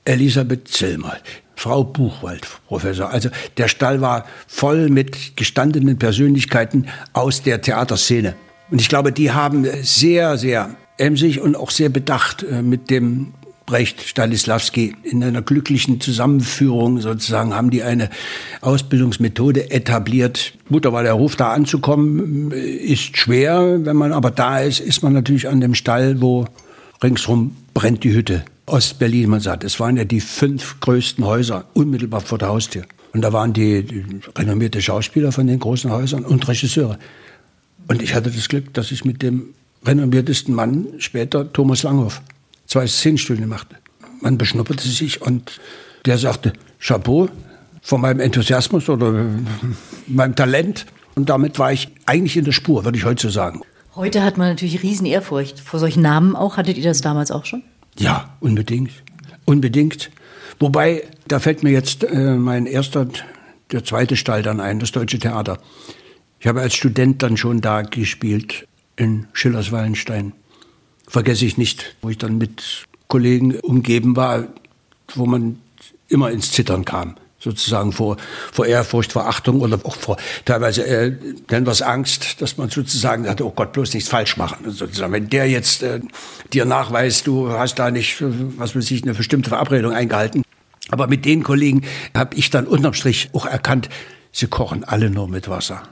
Elisabeth 0.05 0.67
Zillmer, 0.67 1.17
Frau 1.55 1.83
Buchwald, 1.83 2.47
Professor. 2.67 3.09
Also 3.09 3.29
der 3.57 3.67
Stall 3.67 4.01
war 4.01 4.25
voll 4.47 4.89
mit 4.89 5.37
gestandenen 5.37 5.97
Persönlichkeiten 5.97 6.87
aus 7.13 7.43
der 7.43 7.61
Theaterszene. 7.61 8.35
Und 8.71 8.81
ich 8.81 8.89
glaube, 8.89 9.11
die 9.11 9.31
haben 9.31 9.65
sehr, 9.83 10.37
sehr 10.37 10.75
emsig 10.97 11.41
und 11.41 11.55
auch 11.55 11.71
sehr 11.71 11.89
bedacht 11.89 12.43
äh, 12.43 12.61
mit 12.61 12.89
dem 12.89 13.33
Brecht 13.65 14.01
Stanislawski 14.01 14.95
in 15.01 15.23
einer 15.23 15.41
glücklichen 15.41 15.99
Zusammenführung 15.99 17.01
sozusagen 17.01 17.55
haben 17.55 17.71
die 17.71 17.81
eine 17.81 18.11
Ausbildungsmethode 18.61 19.71
etabliert. 19.71 20.53
Mutter 20.69 20.93
war 20.93 21.01
der 21.01 21.13
Ruf 21.13 21.35
da 21.35 21.51
anzukommen, 21.51 22.51
ist 22.51 23.17
schwer. 23.17 23.79
Wenn 23.83 23.95
man 23.95 24.13
aber 24.13 24.29
da 24.29 24.59
ist, 24.59 24.79
ist 24.79 25.01
man 25.01 25.13
natürlich 25.13 25.47
an 25.47 25.61
dem 25.61 25.73
Stall, 25.73 26.21
wo 26.21 26.45
ringsrum 27.01 27.55
brennt 27.73 28.03
die 28.03 28.13
Hütte. 28.13 28.45
Ostberlin, 28.65 29.29
man 29.29 29.39
sagt. 29.39 29.63
Es 29.63 29.79
waren 29.79 29.97
ja 29.97 30.05
die 30.05 30.21
fünf 30.21 30.79
größten 30.79 31.23
Häuser 31.23 31.65
unmittelbar 31.73 32.21
vor 32.21 32.37
der 32.37 32.49
Haustür. 32.49 32.83
Und 33.13 33.21
da 33.21 33.31
waren 33.31 33.53
die, 33.53 33.85
renommierte 34.35 34.81
Schauspieler 34.81 35.31
von 35.31 35.47
den 35.47 35.59
großen 35.59 35.91
Häusern 35.91 36.25
und 36.25 36.47
Regisseure. 36.47 36.97
Und 37.87 38.01
ich 38.01 38.13
hatte 38.13 38.31
das 38.31 38.49
Glück, 38.49 38.73
dass 38.73 38.91
ich 38.91 39.05
mit 39.05 39.21
dem 39.21 39.53
renommiertesten 39.85 40.53
Mann 40.53 40.87
später, 40.97 41.51
Thomas 41.53 41.83
Langhoff, 41.83 42.21
zwei 42.65 42.87
Szenenstudien 42.87 43.47
machte. 43.47 43.75
Man 44.21 44.37
beschnupperte 44.37 44.87
sich 44.87 45.21
und 45.21 45.59
der 46.05 46.17
sagte, 46.17 46.53
Chapeau 46.79 47.29
von 47.81 48.01
meinem 48.01 48.19
Enthusiasmus 48.19 48.89
oder 48.89 49.27
meinem 50.07 50.35
Talent. 50.35 50.87
Und 51.13 51.29
damit 51.29 51.59
war 51.59 51.71
ich 51.71 51.89
eigentlich 52.05 52.35
in 52.35 52.45
der 52.45 52.51
Spur, 52.51 52.83
würde 52.83 52.97
ich 52.97 53.05
heute 53.05 53.21
so 53.21 53.29
sagen. 53.29 53.61
Heute 53.95 54.23
hat 54.23 54.37
man 54.37 54.49
natürlich 54.49 54.83
riesen 54.83 55.05
Ehrfurcht 55.05 55.59
vor 55.59 55.79
solchen 55.79 56.01
Namen 56.01 56.35
auch. 56.35 56.57
Hattet 56.57 56.77
ihr 56.77 56.83
das 56.83 56.99
damals 56.99 57.31
auch 57.31 57.45
schon? 57.45 57.63
Ja, 57.97 58.37
unbedingt. 58.39 58.91
Unbedingt. 59.45 60.11
Wobei, 60.59 61.03
da 61.27 61.39
fällt 61.39 61.63
mir 61.63 61.71
jetzt 61.71 62.03
äh, 62.03 62.35
mein 62.35 62.65
erster, 62.65 63.07
der 63.71 63.83
zweite 63.83 64.15
Stall 64.15 64.41
dann 64.41 64.59
ein, 64.59 64.79
das 64.79 64.91
Deutsche 64.91 65.19
Theater. 65.19 65.59
Ich 66.39 66.47
habe 66.47 66.61
als 66.61 66.75
Student 66.75 67.23
dann 67.23 67.37
schon 67.37 67.61
da 67.61 67.81
gespielt 67.81 68.67
in 68.95 69.27
Schillers 69.33 69.71
Wallenstein 69.71 70.33
vergesse 71.07 71.45
ich 71.45 71.57
nicht, 71.57 71.95
wo 72.01 72.09
ich 72.09 72.17
dann 72.17 72.37
mit 72.37 72.85
Kollegen 73.07 73.59
umgeben 73.59 74.15
war, 74.15 74.47
wo 75.13 75.25
man 75.25 75.59
immer 76.07 76.31
ins 76.31 76.51
Zittern 76.51 76.85
kam, 76.85 77.15
sozusagen 77.45 77.91
vor, 77.91 78.17
vor 78.51 78.65
Ehrfurcht, 78.65 79.13
vor 79.13 79.27
Achtung 79.27 79.61
oder 79.61 79.79
auch 79.83 79.95
vor 79.95 80.17
teilweise 80.43 80.85
äh, 80.85 81.13
nennen 81.49 81.65
wir 81.65 81.71
es 81.71 81.81
Angst, 81.81 82.41
dass 82.41 82.57
man 82.57 82.69
sozusagen 82.69 83.23
sagt, 83.23 83.41
oh 83.41 83.51
Gott, 83.51 83.71
bloß 83.71 83.93
nichts 83.93 84.09
falsch 84.09 84.35
machen. 84.35 84.69
Sozusagen, 84.69 85.13
wenn 85.13 85.29
der 85.29 85.47
jetzt 85.49 85.83
äh, 85.83 86.01
dir 86.51 86.65
nachweist, 86.65 87.27
du 87.27 87.51
hast 87.51 87.75
da 87.75 87.91
nicht, 87.91 88.17
was 88.19 88.75
weiß 88.75 88.89
ich, 88.91 89.03
eine 89.03 89.13
bestimmte 89.13 89.49
Verabredung 89.49 89.93
eingehalten. 89.93 90.43
Aber 90.89 91.07
mit 91.07 91.25
den 91.25 91.43
Kollegen 91.43 91.83
habe 92.13 92.35
ich 92.35 92.49
dann 92.49 92.67
unterm 92.67 92.93
Strich 92.93 93.29
auch 93.33 93.45
erkannt, 93.45 93.89
sie 94.31 94.47
kochen 94.47 94.83
alle 94.83 95.09
nur 95.09 95.27
mit 95.27 95.47
Wasser. 95.47 95.83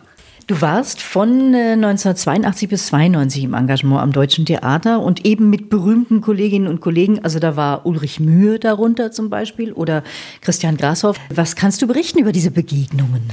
Du 0.45 0.59
warst 0.59 1.01
von 1.01 1.55
1982 1.55 2.63
äh, 2.63 2.67
bis 2.67 2.87
92 2.87 3.45
im 3.45 3.53
Engagement 3.53 4.01
am 4.01 4.11
Deutschen 4.11 4.45
Theater 4.45 4.99
und 5.01 5.25
eben 5.25 5.49
mit 5.49 5.69
berühmten 5.69 6.19
Kolleginnen 6.19 6.67
und 6.67 6.81
Kollegen. 6.81 7.23
Also 7.23 7.39
da 7.39 7.55
war 7.55 7.85
Ulrich 7.85 8.19
Mühe 8.19 8.59
darunter 8.59 9.11
zum 9.11 9.29
Beispiel 9.29 9.71
oder 9.71 10.03
Christian 10.41 10.75
Grashoff. 10.75 11.17
Was 11.33 11.55
kannst 11.55 11.81
du 11.81 11.87
berichten 11.87 12.19
über 12.19 12.33
diese 12.33 12.51
Begegnungen? 12.51 13.31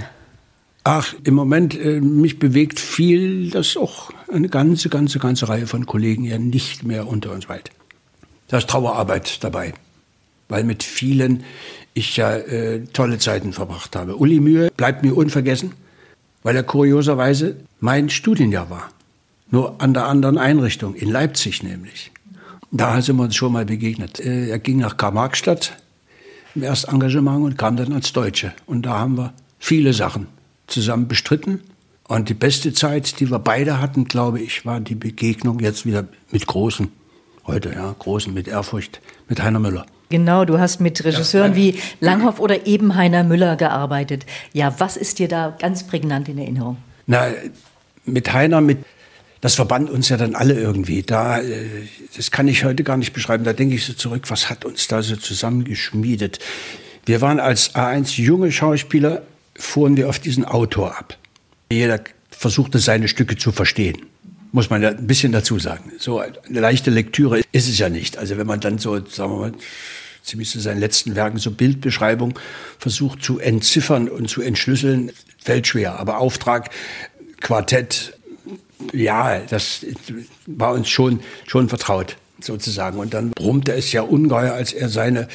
Ach, 0.84 1.14
im 1.24 1.34
Moment, 1.34 1.78
äh, 1.78 2.00
mich 2.00 2.38
bewegt 2.38 2.78
viel, 2.78 3.50
dass 3.50 3.76
auch 3.76 4.12
eine 4.32 4.48
ganze, 4.48 4.88
ganze, 4.88 5.18
ganze 5.18 5.48
Reihe 5.48 5.66
von 5.66 5.86
Kollegen 5.86 6.24
ja 6.24 6.38
nicht 6.38 6.84
mehr 6.84 7.08
unter 7.08 7.32
uns 7.32 7.48
weilt. 7.48 7.70
Da 8.46 8.58
ist 8.58 8.70
Trauerarbeit 8.70 9.42
dabei, 9.42 9.74
weil 10.48 10.62
mit 10.62 10.84
vielen 10.84 11.42
ich 11.92 12.16
ja 12.16 12.36
äh, 12.36 12.84
tolle 12.92 13.18
Zeiten 13.18 13.52
verbracht 13.52 13.96
habe. 13.96 14.16
Uli 14.16 14.38
Mühe 14.38 14.70
bleibt 14.76 15.02
mir 15.02 15.16
unvergessen 15.16 15.72
weil 16.42 16.56
er 16.56 16.62
kurioserweise 16.62 17.56
mein 17.80 18.10
Studienjahr 18.10 18.70
war. 18.70 18.90
Nur 19.50 19.80
an 19.80 19.94
der 19.94 20.06
anderen 20.06 20.38
Einrichtung, 20.38 20.94
in 20.94 21.10
Leipzig 21.10 21.62
nämlich. 21.62 22.12
Da 22.70 23.02
sind 23.02 23.16
wir 23.16 23.24
uns 23.24 23.34
schon 23.34 23.52
mal 23.52 23.64
begegnet. 23.64 24.20
Äh, 24.20 24.48
er 24.48 24.58
ging 24.60 24.78
nach 24.78 24.96
Karl-Marx-Stadt 24.96 25.76
im 26.54 26.62
Erstengagement 26.62 27.44
und 27.44 27.58
kam 27.58 27.76
dann 27.76 27.92
als 27.92 28.12
Deutsche. 28.12 28.52
Und 28.66 28.86
da 28.86 28.98
haben 28.98 29.18
wir 29.18 29.32
viele 29.58 29.92
Sachen 29.92 30.28
zusammen 30.68 31.08
bestritten. 31.08 31.60
Und 32.06 32.28
die 32.28 32.34
beste 32.34 32.72
Zeit, 32.72 33.20
die 33.20 33.30
wir 33.30 33.38
beide 33.38 33.80
hatten, 33.80 34.04
glaube 34.06 34.40
ich, 34.40 34.64
war 34.66 34.80
die 34.80 34.94
Begegnung 34.94 35.60
jetzt 35.60 35.84
wieder 35.84 36.06
mit 36.30 36.46
Großen. 36.46 36.88
Heute, 37.46 37.72
ja, 37.72 37.94
Großen 37.98 38.32
mit 38.32 38.46
Ehrfurcht, 38.46 39.00
mit 39.28 39.42
Heiner 39.42 39.58
Müller. 39.58 39.86
Genau, 40.10 40.44
du 40.44 40.58
hast 40.58 40.80
mit 40.80 41.04
Regisseuren 41.04 41.54
wie 41.54 41.78
Langhoff 42.00 42.40
oder 42.40 42.66
eben 42.66 42.96
Heiner 42.96 43.22
Müller 43.22 43.54
gearbeitet. 43.54 44.26
Ja, 44.52 44.74
was 44.78 44.96
ist 44.96 45.20
dir 45.20 45.28
da 45.28 45.56
ganz 45.56 45.86
prägnant 45.86 46.28
in 46.28 46.36
Erinnerung? 46.36 46.78
Na, 47.06 47.28
mit 48.04 48.32
Heiner, 48.32 48.60
mit, 48.60 48.78
das 49.40 49.54
verband 49.54 49.88
uns 49.88 50.08
ja 50.08 50.16
dann 50.16 50.34
alle 50.34 50.54
irgendwie. 50.54 51.02
Da, 51.02 51.40
äh, 51.40 51.64
das 52.16 52.32
kann 52.32 52.48
ich 52.48 52.64
heute 52.64 52.82
gar 52.82 52.96
nicht 52.96 53.12
beschreiben. 53.12 53.44
Da 53.44 53.52
denke 53.52 53.76
ich 53.76 53.84
so 53.84 53.92
zurück, 53.92 54.24
was 54.30 54.50
hat 54.50 54.64
uns 54.64 54.88
da 54.88 55.00
so 55.00 55.14
zusammengeschmiedet? 55.14 56.40
Wir 57.06 57.20
waren 57.20 57.38
als 57.38 57.76
A1 57.76 58.20
junge 58.20 58.50
Schauspieler, 58.50 59.22
fuhren 59.54 59.96
wir 59.96 60.08
auf 60.08 60.18
diesen 60.18 60.44
Autor 60.44 60.98
ab. 60.98 61.16
Jeder 61.70 62.00
versuchte 62.30 62.80
seine 62.80 63.06
Stücke 63.06 63.36
zu 63.36 63.52
verstehen 63.52 63.98
muss 64.52 64.70
man 64.70 64.82
ja 64.82 64.88
ein 64.88 65.06
bisschen 65.06 65.32
dazu 65.32 65.58
sagen. 65.58 65.92
So 65.98 66.18
eine 66.18 66.60
leichte 66.60 66.90
Lektüre 66.90 67.40
ist 67.52 67.68
es 67.68 67.78
ja 67.78 67.88
nicht. 67.88 68.18
Also 68.18 68.36
wenn 68.36 68.46
man 68.46 68.60
dann 68.60 68.78
so, 68.78 68.96
sagen 69.06 69.32
wir 69.32 69.38
mal, 69.38 69.52
ziemlich 70.30 70.50
zu 70.50 70.60
seinen 70.60 70.80
letzten 70.80 71.16
Werken 71.16 71.38
so 71.38 71.50
Bildbeschreibung 71.50 72.38
versucht 72.78 73.22
zu 73.22 73.38
entziffern 73.38 74.08
und 74.08 74.28
zu 74.28 74.42
entschlüsseln, 74.42 75.12
fällt 75.38 75.66
schwer. 75.66 75.98
Aber 75.98 76.18
Auftrag, 76.18 76.70
Quartett, 77.40 78.16
ja, 78.92 79.40
das 79.40 79.84
war 80.46 80.72
uns 80.72 80.88
schon, 80.88 81.20
schon 81.46 81.68
vertraut 81.68 82.16
sozusagen. 82.40 82.98
Und 82.98 83.12
dann 83.12 83.30
brummte 83.30 83.72
es 83.72 83.92
ja 83.92 84.02
ungeheuer, 84.02 84.52
als 84.52 84.72
er 84.72 84.88
seine 84.88 85.28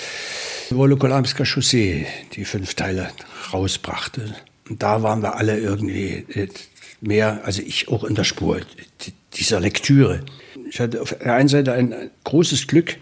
Wolokolamska 0.69 1.45
Chaussee, 1.45 2.07
die 2.33 2.45
fünf 2.45 2.73
Teile, 2.73 3.09
rausbrachte. 3.53 4.35
Und 4.69 4.81
da 4.81 5.03
waren 5.03 5.21
wir 5.21 5.35
alle 5.35 5.59
irgendwie 5.59 6.25
äh, 6.33 6.47
mehr, 7.01 7.41
also 7.43 7.61
ich 7.61 7.89
auch 7.89 8.03
in 8.03 8.15
der 8.15 8.23
Spur 8.23 8.61
dieser 9.35 9.59
Lektüre. 9.59 10.21
Ich 10.69 10.79
hatte 10.79 11.01
auf 11.01 11.13
der 11.13 11.33
einen 11.33 11.49
Seite 11.49 11.73
ein 11.73 12.09
großes 12.23 12.67
Glück, 12.67 12.97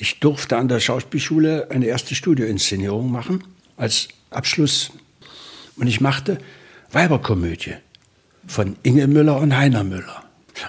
ich 0.00 0.18
durfte 0.18 0.56
an 0.56 0.68
der 0.68 0.80
Schauspielschule 0.80 1.68
eine 1.70 1.84
erste 1.84 2.14
Studioinszenierung 2.14 3.12
machen 3.12 3.44
als 3.76 4.08
Abschluss. 4.30 4.92
Und 5.76 5.88
ich 5.88 6.00
machte 6.00 6.38
Weiberkomödie 6.90 7.74
von 8.46 8.76
Inge 8.82 9.06
Müller 9.06 9.38
und 9.38 9.54
Heiner 9.54 9.84
Müller. 9.84 10.24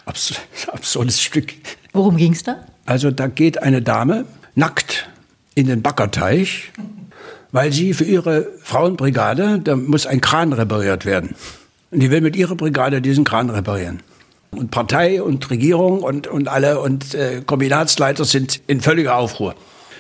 Abs 0.06 0.34
absurdes 0.68 1.22
Stück. 1.22 1.54
Worum 1.94 2.18
ging 2.18 2.34
es 2.34 2.44
da? 2.44 2.66
Also 2.86 3.10
da 3.10 3.28
geht 3.28 3.64
eine 3.64 3.82
Dame 3.82 4.26
nackt 4.56 5.10
in 5.56 5.68
den 5.68 5.82
Baggerteich, 5.82 6.72
weil 7.54 7.72
sie 7.72 7.94
für 7.94 8.04
ihre 8.04 8.50
Frauenbrigade, 8.62 9.60
da 9.64 9.78
muss 9.78 10.06
ein 10.06 10.20
Kran 10.20 10.52
repariert 10.52 11.06
werden. 11.06 11.36
Und 11.92 12.02
die 12.02 12.12
will 12.12 12.22
mit 12.22 12.36
ihrer 12.36 12.56
Brigade 12.56 13.02
diesen 13.02 13.24
Kran 13.24 13.50
reparieren. 13.50 14.02
Und 14.52 14.70
Partei 14.70 15.24
und 15.24 15.50
Regierung 15.50 16.04
und, 16.04 16.28
und 16.28 16.48
alle 16.48 16.80
und 16.82 17.14
äh, 17.14 17.42
Kombinatsleiter 17.46 18.26
sind 18.26 18.62
in 18.68 18.82
völliger 18.82 19.16
Aufruhr. 19.16 19.56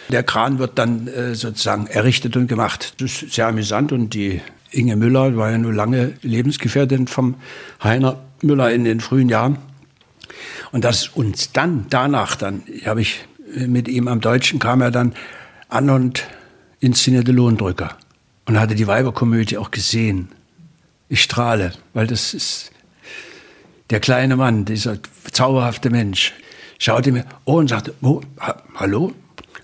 Der 0.09 0.23
Kran 0.23 0.59
wird 0.59 0.77
dann 0.77 1.07
äh, 1.07 1.35
sozusagen 1.35 1.87
errichtet 1.87 2.35
und 2.35 2.47
gemacht. 2.47 2.95
Das 2.99 3.23
ist 3.23 3.33
sehr 3.33 3.47
amüsant 3.47 3.93
und 3.93 4.13
die 4.13 4.41
Inge 4.71 4.97
Müller 4.97 5.37
war 5.37 5.51
ja 5.51 5.57
nur 5.57 5.73
lange 5.73 6.13
Lebensgefährtin 6.21 7.07
vom 7.07 7.35
Heiner 7.81 8.19
Müller 8.41 8.71
in 8.71 8.83
den 8.83 8.99
frühen 8.99 9.29
Jahren. 9.29 9.57
Und 10.71 10.83
dass 10.83 11.07
uns 11.09 11.51
dann, 11.51 11.85
danach 11.89 12.35
dann, 12.35 12.63
habe 12.85 13.01
ich 13.01 13.25
äh, 13.55 13.67
mit 13.67 13.87
ihm 13.87 14.07
am 14.07 14.21
Deutschen, 14.21 14.59
kam 14.59 14.81
er 14.81 14.91
dann 14.91 15.13
an 15.69 15.89
und 15.89 16.27
inszenierte 16.79 17.31
Lohndrücker. 17.31 17.97
Und 18.45 18.59
hatte 18.59 18.75
die 18.75 18.87
Weiberkomödie 18.87 19.57
auch 19.57 19.71
gesehen. 19.71 20.29
Ich 21.07 21.21
strahle, 21.21 21.73
weil 21.93 22.07
das 22.07 22.33
ist 22.33 22.71
der 23.91 23.99
kleine 23.99 24.37
Mann, 24.37 24.65
dieser 24.65 24.97
zauberhafte 25.31 25.89
Mensch, 25.89 26.33
schaute 26.79 27.11
mir 27.11 27.25
oh, 27.45 27.57
und 27.57 27.69
sagte, 27.69 27.93
oh, 28.01 28.21
ha, 28.39 28.61
hallo? 28.75 29.13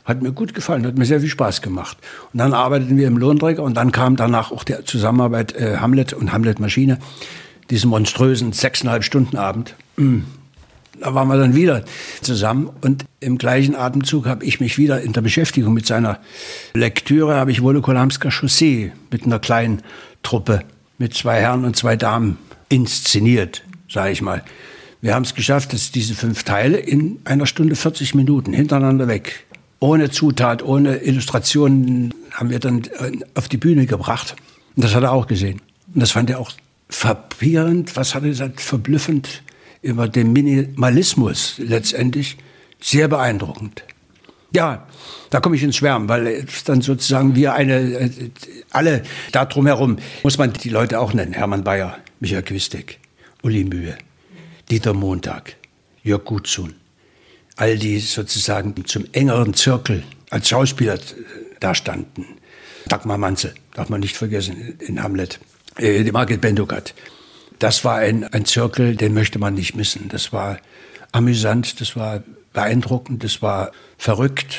Hat 0.03 0.21
mir 0.21 0.31
gut 0.31 0.53
gefallen, 0.53 0.85
hat 0.85 0.97
mir 0.97 1.05
sehr 1.05 1.19
viel 1.19 1.29
Spaß 1.29 1.61
gemacht. 1.61 1.97
Und 2.31 2.39
dann 2.39 2.53
arbeiteten 2.53 2.97
wir 2.97 3.07
im 3.07 3.17
Lohnträger 3.17 3.63
und 3.63 3.75
dann 3.75 3.91
kam 3.91 4.15
danach 4.15 4.51
auch 4.51 4.63
der 4.63 4.85
Zusammenarbeit 4.85 5.53
äh, 5.55 5.77
Hamlet 5.77 6.13
und 6.13 6.31
Hamlet 6.31 6.59
Maschine, 6.59 6.99
diesen 7.69 7.89
monströsen 7.89 8.53
sechseinhalb 8.53 9.03
Stunden 9.03 9.37
Abend. 9.37 9.75
Mm. 9.97 10.19
Da 10.99 11.13
waren 11.13 11.27
wir 11.27 11.37
dann 11.37 11.53
wieder 11.53 11.83
zusammen 12.21 12.69
und 12.81 13.05
im 13.19 13.37
gleichen 13.37 13.75
Atemzug 13.75 14.25
habe 14.25 14.43
ich 14.43 14.59
mich 14.59 14.79
wieder 14.79 15.01
in 15.01 15.13
der 15.13 15.21
Beschäftigung 15.21 15.73
mit 15.73 15.85
seiner 15.85 16.19
Lektüre, 16.73 17.35
habe 17.35 17.51
ich 17.51 17.61
Wolokolamska 17.61 18.31
Chaussee 18.31 18.93
mit 19.11 19.25
einer 19.25 19.37
kleinen 19.37 19.83
Truppe, 20.23 20.63
mit 20.97 21.13
zwei 21.13 21.39
Herren 21.39 21.65
und 21.65 21.75
zwei 21.75 21.97
Damen 21.97 22.37
inszeniert 22.69 23.61
sage 23.89 24.11
ich 24.11 24.21
mal. 24.21 24.43
Wir 25.01 25.13
haben 25.13 25.23
es 25.23 25.35
geschafft, 25.35 25.73
dass 25.73 25.91
diese 25.91 26.15
fünf 26.15 26.43
Teile 26.43 26.77
in 26.77 27.19
einer 27.23 27.45
Stunde 27.45 27.75
40 27.75 28.15
Minuten 28.15 28.53
hintereinander 28.53 29.07
weg, 29.07 29.45
ohne 29.79 30.09
Zutat, 30.09 30.63
ohne 30.63 30.97
Illustrationen, 30.97 32.13
haben 32.31 32.49
wir 32.49 32.59
dann 32.59 32.83
äh, 32.99 33.11
auf 33.35 33.47
die 33.47 33.57
Bühne 33.57 33.85
gebracht. 33.85 34.35
Und 34.75 34.83
das 34.83 34.95
hat 34.95 35.03
er 35.03 35.11
auch 35.11 35.27
gesehen. 35.27 35.61
Und 35.93 36.01
das 36.01 36.11
fand 36.11 36.29
er 36.29 36.39
auch 36.39 36.51
frappierend, 36.89 37.95
was 37.95 38.15
hat 38.15 38.23
er 38.23 38.29
gesagt, 38.29 38.61
verblüffend 38.61 39.43
über 39.81 40.07
den 40.07 40.33
Minimalismus 40.33 41.55
letztendlich. 41.57 42.37
Sehr 42.79 43.07
beeindruckend. 43.07 43.83
Ja, 44.53 44.87
da 45.29 45.39
komme 45.39 45.55
ich 45.55 45.63
ins 45.63 45.75
Schwärmen, 45.75 46.07
weil 46.07 46.45
dann 46.65 46.81
sozusagen 46.81 47.35
wir 47.35 47.53
eine, 47.53 47.75
äh, 47.75 48.09
alle 48.71 49.03
da 49.31 49.45
drumherum, 49.45 49.97
muss 50.23 50.37
man 50.37 50.53
die 50.53 50.69
Leute 50.69 50.99
auch 50.99 51.13
nennen, 51.13 51.33
Hermann 51.33 51.63
Bayer, 51.63 51.97
Michael 52.19 52.43
Quistek, 52.43 52.99
Uli 53.47 53.63
Mühe, 53.63 53.97
Dieter 54.69 54.93
Montag, 54.93 55.55
Jörg 56.03 56.25
Gutzun, 56.25 56.75
all 57.55 57.77
die 57.77 57.97
sozusagen 57.99 58.75
zum 58.85 59.05
engeren 59.13 59.53
Zirkel 59.53 60.03
als 60.29 60.49
Schauspieler 60.49 60.95
äh, 60.95 60.99
dastanden. 61.61 62.25
Dagmar 62.89 63.17
Manze, 63.17 63.53
darf 63.73 63.87
man 63.87 64.01
nicht 64.01 64.17
vergessen, 64.17 64.77
in 64.85 65.01
Hamlet. 65.01 65.39
Äh, 65.77 66.03
die 66.03 66.11
Margit 66.11 66.41
Bendugat. 66.41 66.93
Das 67.57 67.85
war 67.85 67.95
ein, 67.99 68.25
ein 68.25 68.43
Zirkel, 68.43 68.97
den 68.97 69.13
möchte 69.13 69.39
man 69.39 69.53
nicht 69.53 69.77
missen. 69.77 70.09
Das 70.09 70.33
war 70.33 70.59
amüsant, 71.13 71.79
das 71.79 71.95
war 71.95 72.23
beeindruckend, 72.51 73.23
das 73.23 73.41
war 73.41 73.71
verrückt, 73.97 74.57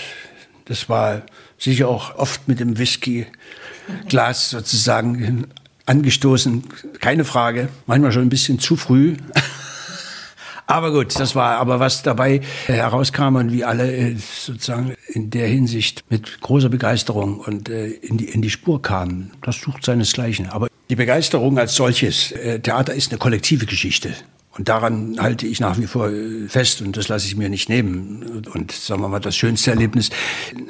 das 0.65 0.89
war 0.89 1.21
sicher 1.59 1.89
auch 1.89 2.15
oft 2.15 2.49
mit 2.49 2.59
dem 2.59 2.79
Whiskyglas 2.79 4.49
sozusagen 4.49 5.47
angestoßen, 5.89 6.65
keine 7.01 7.25
Frage. 7.25 7.69
Manchmal 7.87 8.13
schon 8.13 8.23
ein 8.23 8.29
bisschen 8.29 8.59
zu 8.59 8.77
früh. 8.77 9.17
Aber 10.67 10.93
gut, 10.93 11.19
das 11.19 11.35
war 11.35 11.57
aber 11.57 11.81
was 11.81 12.03
dabei 12.03 12.43
herauskam 12.67 13.37
und 13.37 13.53
wie 13.53 13.65
alle 13.65 13.91
äh, 13.91 14.17
sozusagen 14.17 14.93
in 15.07 15.31
der 15.31 15.49
Hinsicht 15.49 16.05
mit 16.11 16.43
großer 16.43 16.69
Begeisterung 16.69 17.41
und 17.41 17.71
äh, 17.71 17.87
in 17.87 18.19
die, 18.19 18.27
in 18.27 18.43
die 18.43 18.51
Spur 18.51 18.83
kamen. 18.83 19.31
Das 19.41 19.57
sucht 19.57 19.87
seinesgleichen. 19.87 20.51
Aber 20.51 20.69
die 20.91 20.97
Begeisterung 20.97 21.59
als 21.59 21.75
solches, 21.75 22.33
äh, 22.33 22.61
Theater 22.61 22.93
ist 22.93 23.11
eine 23.11 23.19
kollektive 23.19 23.65
Geschichte. 23.65 24.13
Und 24.59 24.69
daran 24.69 25.17
halte 25.19 25.47
ich 25.47 25.59
nach 25.59 25.79
wie 25.79 25.87
vor 25.87 26.11
fest 26.49 26.83
und 26.83 26.99
das 26.99 27.09
lasse 27.09 27.27
ich 27.27 27.37
mir 27.37 27.49
nicht 27.49 27.71
nehmen. 27.71 28.45
Und 28.53 28.71
sagen 28.71 29.01
wir 29.01 29.09
mal, 29.09 29.21
das 29.21 29.37
schönste 29.37 29.71
Erlebnis, 29.71 30.11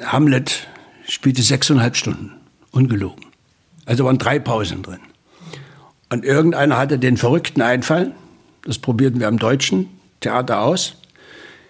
Hamlet 0.05 0.69
spielte 1.09 1.41
sechseinhalb 1.41 1.97
Stunden, 1.97 2.31
ungelogen. 2.71 3.25
Also 3.85 4.05
waren 4.05 4.17
drei 4.17 4.39
Pausen 4.39 4.81
drin. 4.81 4.99
Und 6.09 6.25
irgendeiner 6.25 6.77
hatte 6.77 6.97
den 6.97 7.17
verrückten 7.17 7.61
Einfall, 7.61 8.13
das 8.63 8.79
probierten 8.79 9.19
wir 9.19 9.27
am 9.27 9.37
Deutschen 9.37 9.89
Theater 10.19 10.61
aus. 10.61 10.95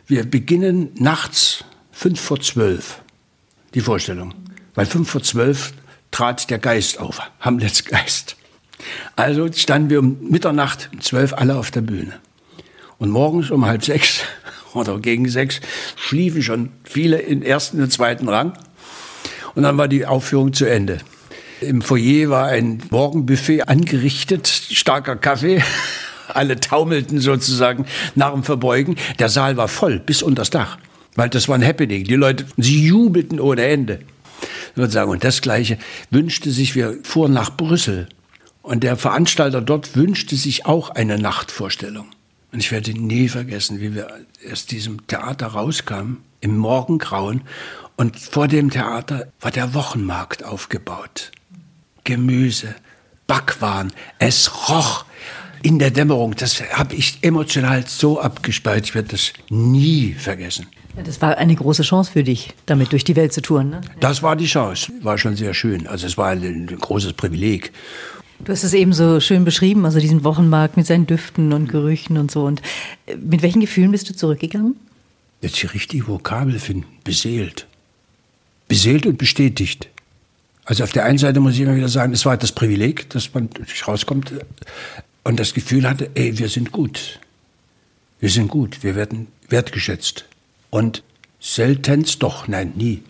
Wir 0.07 0.23
beginnen 0.25 0.91
nachts 0.95 1.63
fünf 1.91 2.19
vor 2.19 2.39
zwölf, 2.39 3.01
die 3.73 3.81
Vorstellung. 3.81 4.33
Weil 4.75 4.85
fünf 4.85 5.09
vor 5.09 5.21
zwölf 5.21 5.73
trat 6.11 6.49
der 6.49 6.57
Geist 6.57 6.99
auf, 6.99 7.21
Hamlets 7.41 7.85
Geist. 7.85 8.37
Also 9.15 9.51
standen 9.51 9.89
wir 9.89 9.99
um 9.99 10.29
Mitternacht, 10.29 10.89
um 10.93 11.01
zwölf 11.01 11.33
alle 11.33 11.57
auf 11.57 11.69
der 11.71 11.81
Bühne. 11.81 12.13
Und 12.97 13.09
morgens 13.09 13.51
um 13.51 13.65
halb 13.65 13.83
sechs 13.83 14.21
oder 14.73 14.99
gegen 14.99 15.27
sechs 15.29 15.59
schliefen 15.95 16.41
schon 16.41 16.71
viele 16.83 17.17
im 17.17 17.41
ersten 17.41 17.81
und 17.81 17.91
zweiten 17.91 18.29
Rang. 18.29 18.53
Und 19.55 19.63
dann 19.63 19.77
war 19.77 19.87
die 19.87 20.05
Aufführung 20.05 20.53
zu 20.53 20.65
Ende. 20.65 20.99
Im 21.61 21.81
Foyer 21.81 22.29
war 22.29 22.47
ein 22.47 22.81
Morgenbuffet 22.89 23.63
angerichtet, 23.63 24.47
starker 24.47 25.15
Kaffee. 25.15 25.61
Alle 26.29 26.59
taumelten 26.59 27.19
sozusagen 27.19 27.85
nach 28.15 28.33
dem 28.33 28.43
Verbeugen. 28.43 28.95
Der 29.17 29.29
Saal 29.29 29.57
war 29.57 29.67
voll 29.67 29.99
bis 29.99 30.21
unter 30.21 30.41
das 30.41 30.51
Dach, 30.51 30.77
weil 31.15 31.29
das 31.29 31.47
war 31.49 31.55
ein 31.55 31.65
Happening. 31.65 32.03
Die 32.03 32.15
Leute, 32.15 32.45
sie 32.57 32.85
jubelten 32.85 33.39
ohne 33.39 33.63
Ende. 33.63 33.99
Sozusagen. 34.75 35.11
Und 35.11 35.23
das 35.23 35.41
Gleiche 35.41 35.77
wünschte 36.11 36.51
sich, 36.51 36.75
wir 36.75 36.99
fuhren 37.03 37.33
nach 37.33 37.57
Brüssel. 37.57 38.07
Und 38.61 38.83
der 38.83 38.95
Veranstalter 38.95 39.61
dort 39.61 39.95
wünschte 39.95 40.35
sich 40.35 40.65
auch 40.65 40.91
eine 40.91 41.17
Nachtvorstellung. 41.17 42.05
Und 42.51 42.59
ich 42.59 42.71
werde 42.71 42.93
nie 42.93 43.27
vergessen, 43.27 43.81
wie 43.81 43.95
wir 43.95 44.07
aus 44.49 44.65
diesem 44.65 45.05
Theater 45.07 45.47
rauskamen, 45.47 46.17
im 46.41 46.57
Morgengrauen. 46.57 47.41
Und 47.97 48.17
vor 48.17 48.47
dem 48.47 48.69
Theater 48.69 49.27
war 49.41 49.51
der 49.51 49.73
Wochenmarkt 49.73 50.45
aufgebaut. 50.45 51.31
Gemüse, 52.09 52.73
Backwaren, 53.27 53.93
es 54.17 54.67
roch 54.67 55.05
in 55.61 55.77
der 55.77 55.91
Dämmerung. 55.91 56.35
Das 56.35 56.59
habe 56.73 56.95
ich 56.95 57.19
emotional 57.21 57.85
so 57.85 58.19
abgespeichert, 58.19 58.85
ich 58.85 58.95
werde 58.95 59.09
das 59.09 59.31
nie 59.49 60.13
vergessen. 60.13 60.65
Das 61.05 61.21
war 61.21 61.37
eine 61.37 61.55
große 61.55 61.83
Chance 61.83 62.11
für 62.11 62.23
dich, 62.23 62.55
damit 62.65 62.93
durch 62.93 63.03
die 63.03 63.15
Welt 63.15 63.31
zu 63.31 63.43
touren. 63.43 63.69
Ne? 63.69 63.81
Das 63.99 64.23
war 64.23 64.35
die 64.35 64.47
Chance, 64.47 64.91
war 65.03 65.19
schon 65.19 65.35
sehr 65.35 65.53
schön. 65.53 65.85
Also 65.85 66.07
es 66.07 66.17
war 66.17 66.29
ein, 66.29 66.41
ein 66.41 66.65
großes 66.65 67.13
Privileg. 67.13 67.71
Du 68.43 68.51
hast 68.51 68.63
es 68.63 68.73
eben 68.73 68.91
so 68.91 69.19
schön 69.19 69.45
beschrieben, 69.45 69.85
also 69.85 69.99
diesen 69.99 70.23
Wochenmarkt 70.23 70.77
mit 70.77 70.87
seinen 70.87 71.05
Düften 71.05 71.53
und 71.53 71.69
Gerüchen 71.69 72.17
und 72.17 72.31
so. 72.31 72.45
Und 72.45 72.63
äh, 73.05 73.17
mit 73.17 73.43
welchen 73.43 73.61
Gefühlen 73.61 73.91
bist 73.91 74.09
du 74.09 74.15
zurückgegangen? 74.15 74.75
Jetzt 75.41 75.61
die 75.61 75.67
richtige 75.67 76.07
Vokabel 76.07 76.57
finden. 76.57 76.87
Beseelt. 77.03 77.67
Beseelt 78.67 79.05
und 79.05 79.19
bestätigt. 79.19 79.89
Also 80.69 80.83
auf 80.83 80.91
der 80.91 81.03
einen 81.03 81.17
Seite 81.17 81.39
muss 81.39 81.55
ich 81.55 81.61
immer 81.61 81.75
wieder 81.75 81.89
sagen, 81.89 82.13
es 82.13 82.27
war 82.27 82.37
das 82.37 82.51
Privileg, 82.51 83.09
dass 83.09 83.33
man 83.33 83.49
rauskommt 83.87 84.33
und 85.23 85.39
das 85.39 85.55
Gefühl 85.55 85.89
hatte, 85.89 86.11
ey, 86.13 86.37
wir 86.37 86.47
sind 86.47 86.71
gut. 86.71 87.19
Wir 88.19 88.29
sind 88.29 88.49
gut, 88.49 88.83
wir 88.83 88.95
werden 88.95 89.29
wertgeschätzt. 89.47 90.25
Und 90.69 91.01
seltenst 91.39 92.21
doch, 92.21 92.47
nein, 92.47 92.73
nie. 92.75 93.01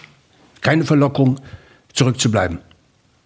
Keine 0.62 0.86
Verlockung, 0.86 1.42
zurückzubleiben. 1.92 2.60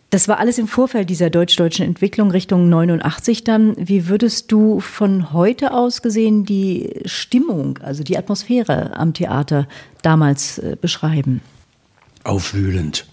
Das 0.10 0.28
war 0.28 0.40
alles 0.40 0.58
im 0.58 0.68
Vorfeld 0.68 1.12
dieser 1.12 1.30
deutsch-deutschen 1.30 1.86
Entwicklung 1.86 2.32
Richtung 2.32 2.70
89 2.70 3.44
dann. 3.44 3.76
Wie 3.78 4.08
würdest 4.08 4.52
du 4.52 4.80
von 4.80 5.32
heute 5.32 5.74
aus 5.74 6.02
gesehen 6.02 6.44
die 6.44 7.02
Stimmung, 7.06 7.78
also 7.84 8.02
die 8.02 8.18
Atmosphäre 8.18 8.96
am 8.96 9.14
Theater 9.14 9.68
damals 10.02 10.58
äh, 10.58 10.76
beschreiben? 10.82 11.42
Aufwühlend 12.24 13.06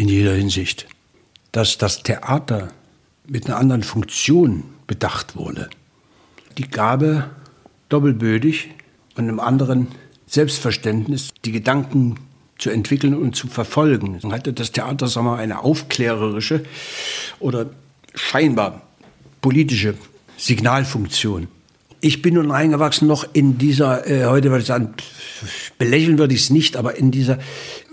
in 0.00 0.08
jeder 0.08 0.32
Hinsicht. 0.32 0.86
Dass 1.52 1.76
das 1.76 2.02
Theater 2.02 2.72
mit 3.26 3.46
einer 3.46 3.58
anderen 3.58 3.82
Funktion 3.82 4.64
bedacht 4.86 5.36
wurde. 5.36 5.68
Die 6.56 6.68
Gabe 6.68 7.28
doppelbödig 7.90 8.70
und 9.16 9.24
einem 9.24 9.40
anderen 9.40 9.88
Selbstverständnis, 10.26 11.34
die 11.44 11.52
Gedanken 11.52 12.16
zu 12.56 12.70
entwickeln 12.70 13.14
und 13.14 13.36
zu 13.36 13.46
verfolgen. 13.46 14.18
Dann 14.22 14.32
hatte 14.32 14.54
das 14.54 14.72
Theater 14.72 15.06
sagen 15.06 15.26
wir, 15.26 15.36
eine 15.36 15.62
aufklärerische 15.62 16.64
oder 17.38 17.66
scheinbar 18.14 18.82
politische 19.42 19.94
Signalfunktion. 20.38 21.48
Ich 22.00 22.22
bin 22.22 22.34
nun 22.34 22.50
reingewachsen 22.50 23.06
noch 23.06 23.26
in 23.34 23.58
dieser, 23.58 24.06
äh, 24.06 24.24
heute 24.24 24.48
würde 24.48 24.62
ich 24.62 24.66
sagen, 24.66 24.94
belächeln 25.76 26.18
würde 26.18 26.32
ich 26.32 26.44
es 26.44 26.50
nicht, 26.50 26.76
aber 26.76 26.96
in 26.96 27.10
dieser, 27.10 27.38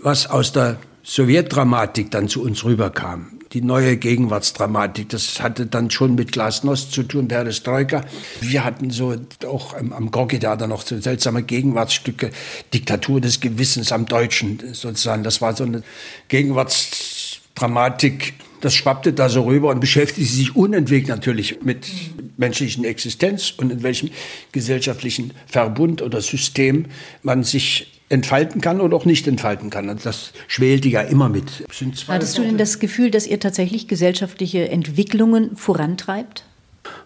was 0.01 0.27
aus 0.27 0.53
der 0.53 0.77
Sowjetdramatik 1.09 2.11
dann 2.11 2.27
zu 2.27 2.43
uns 2.43 2.65
rüberkam. 2.65 3.39
Die 3.53 3.61
neue 3.61 3.95
Gegenwartsdramatik, 3.95 5.07
das 5.07 5.39
hatte 5.39 5.65
dann 5.65 5.89
schon 5.89 6.15
mit 6.15 6.33
Glasnost 6.33 6.91
zu 6.91 7.03
tun, 7.03 7.29
Perestroika. 7.29 8.03
Wir 8.41 8.65
hatten 8.65 8.89
so 8.89 9.15
auch 9.47 9.73
am, 9.73 9.93
am 9.93 10.11
Gorki-Theater 10.11 10.67
noch 10.67 10.81
so 10.81 10.99
seltsame 10.99 11.43
Gegenwartsstücke, 11.43 12.31
Diktatur 12.73 13.21
des 13.21 13.39
Gewissens 13.39 13.93
am 13.93 14.05
Deutschen 14.05 14.61
sozusagen. 14.73 15.23
Das 15.23 15.39
war 15.39 15.55
so 15.55 15.63
eine 15.63 15.81
Gegenwartsdramatik, 16.27 18.33
das 18.59 18.75
schwappte 18.75 19.13
da 19.13 19.29
so 19.29 19.43
rüber 19.43 19.69
und 19.69 19.79
beschäftigte 19.79 20.29
sich 20.29 20.57
unentwegt 20.57 21.07
natürlich 21.07 21.63
mit 21.63 21.87
menschlichen 22.35 22.83
Existenz 22.83 23.53
und 23.55 23.71
in 23.71 23.81
welchem 23.81 24.09
gesellschaftlichen 24.51 25.31
Verbund 25.45 26.01
oder 26.01 26.21
System 26.21 26.87
man 27.23 27.45
sich 27.45 27.96
entfalten 28.09 28.61
kann 28.61 28.79
oder 28.79 28.95
auch 28.95 29.05
nicht 29.05 29.27
entfalten 29.27 29.69
kann. 29.69 29.99
Das 30.03 30.31
schwelte 30.47 30.87
ja 30.87 31.01
immer 31.01 31.29
mit. 31.29 31.65
Hattest 32.07 32.37
du 32.37 32.43
denn 32.43 32.57
das 32.57 32.79
Gefühl, 32.79 33.11
dass 33.11 33.27
ihr 33.27 33.39
tatsächlich 33.39 33.87
gesellschaftliche 33.87 34.69
Entwicklungen 34.69 35.55
vorantreibt? 35.57 36.43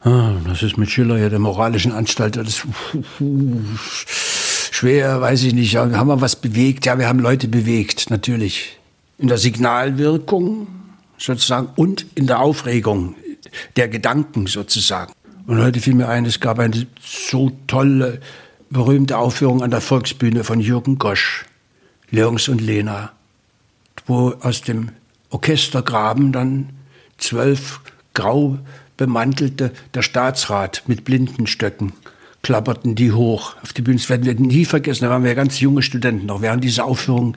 Ah, 0.01 0.33
das 0.47 0.61
ist 0.61 0.77
mit 0.77 0.91
Schiller 0.91 1.17
ja 1.17 1.29
der 1.29 1.39
moralischen 1.39 1.91
Anstalt. 1.91 2.35
Das 2.35 2.47
ist 2.47 2.67
schwer, 4.71 5.21
weiß 5.21 5.43
ich 5.43 5.53
nicht. 5.53 5.75
Haben 5.75 6.07
wir 6.07 6.21
was 6.21 6.35
bewegt? 6.35 6.85
Ja, 6.85 6.99
wir 6.99 7.07
haben 7.07 7.19
Leute 7.19 7.47
bewegt, 7.47 8.09
natürlich. 8.09 8.77
In 9.17 9.27
der 9.27 9.37
Signalwirkung 9.37 10.67
sozusagen 11.17 11.69
und 11.75 12.05
in 12.15 12.27
der 12.27 12.39
Aufregung 12.39 13.15
der 13.75 13.87
Gedanken 13.87 14.47
sozusagen. 14.47 15.13
Und 15.47 15.59
heute 15.59 15.79
fiel 15.79 15.95
mir 15.95 16.07
ein, 16.07 16.25
es 16.25 16.39
gab 16.39 16.59
eine 16.59 16.87
so 17.01 17.51
tolle 17.67 18.21
berühmte 18.71 19.17
Aufführung 19.17 19.61
an 19.61 19.69
der 19.69 19.81
Volksbühne 19.81 20.43
von 20.43 20.59
Jürgen 20.59 20.97
Gosch, 20.97 21.45
Leons 22.09 22.47
und 22.47 22.61
Lena, 22.61 23.11
wo 24.07 24.33
aus 24.41 24.61
dem 24.61 24.89
Orchestergraben 25.29 26.31
dann 26.31 26.69
zwölf 27.17 27.81
grau 28.13 28.57
bemantelte, 28.97 29.71
der 29.93 30.01
Staatsrat 30.01 30.83
mit 30.87 31.03
Blindenstöcken 31.03 31.93
klapperten 32.41 32.95
die 32.95 33.11
hoch 33.11 33.55
auf 33.61 33.73
die 33.73 33.81
Bühne. 33.81 33.97
Das 33.97 34.09
werden 34.09 34.25
wir 34.25 34.33
nie 34.33 34.65
vergessen. 34.65 35.03
Da 35.03 35.11
waren 35.11 35.23
wir 35.23 35.35
ganz 35.35 35.59
junge 35.59 35.83
Studenten 35.83 36.25
noch 36.25 36.41
während 36.41 36.63
dieser 36.63 36.85
Aufführung 36.85 37.35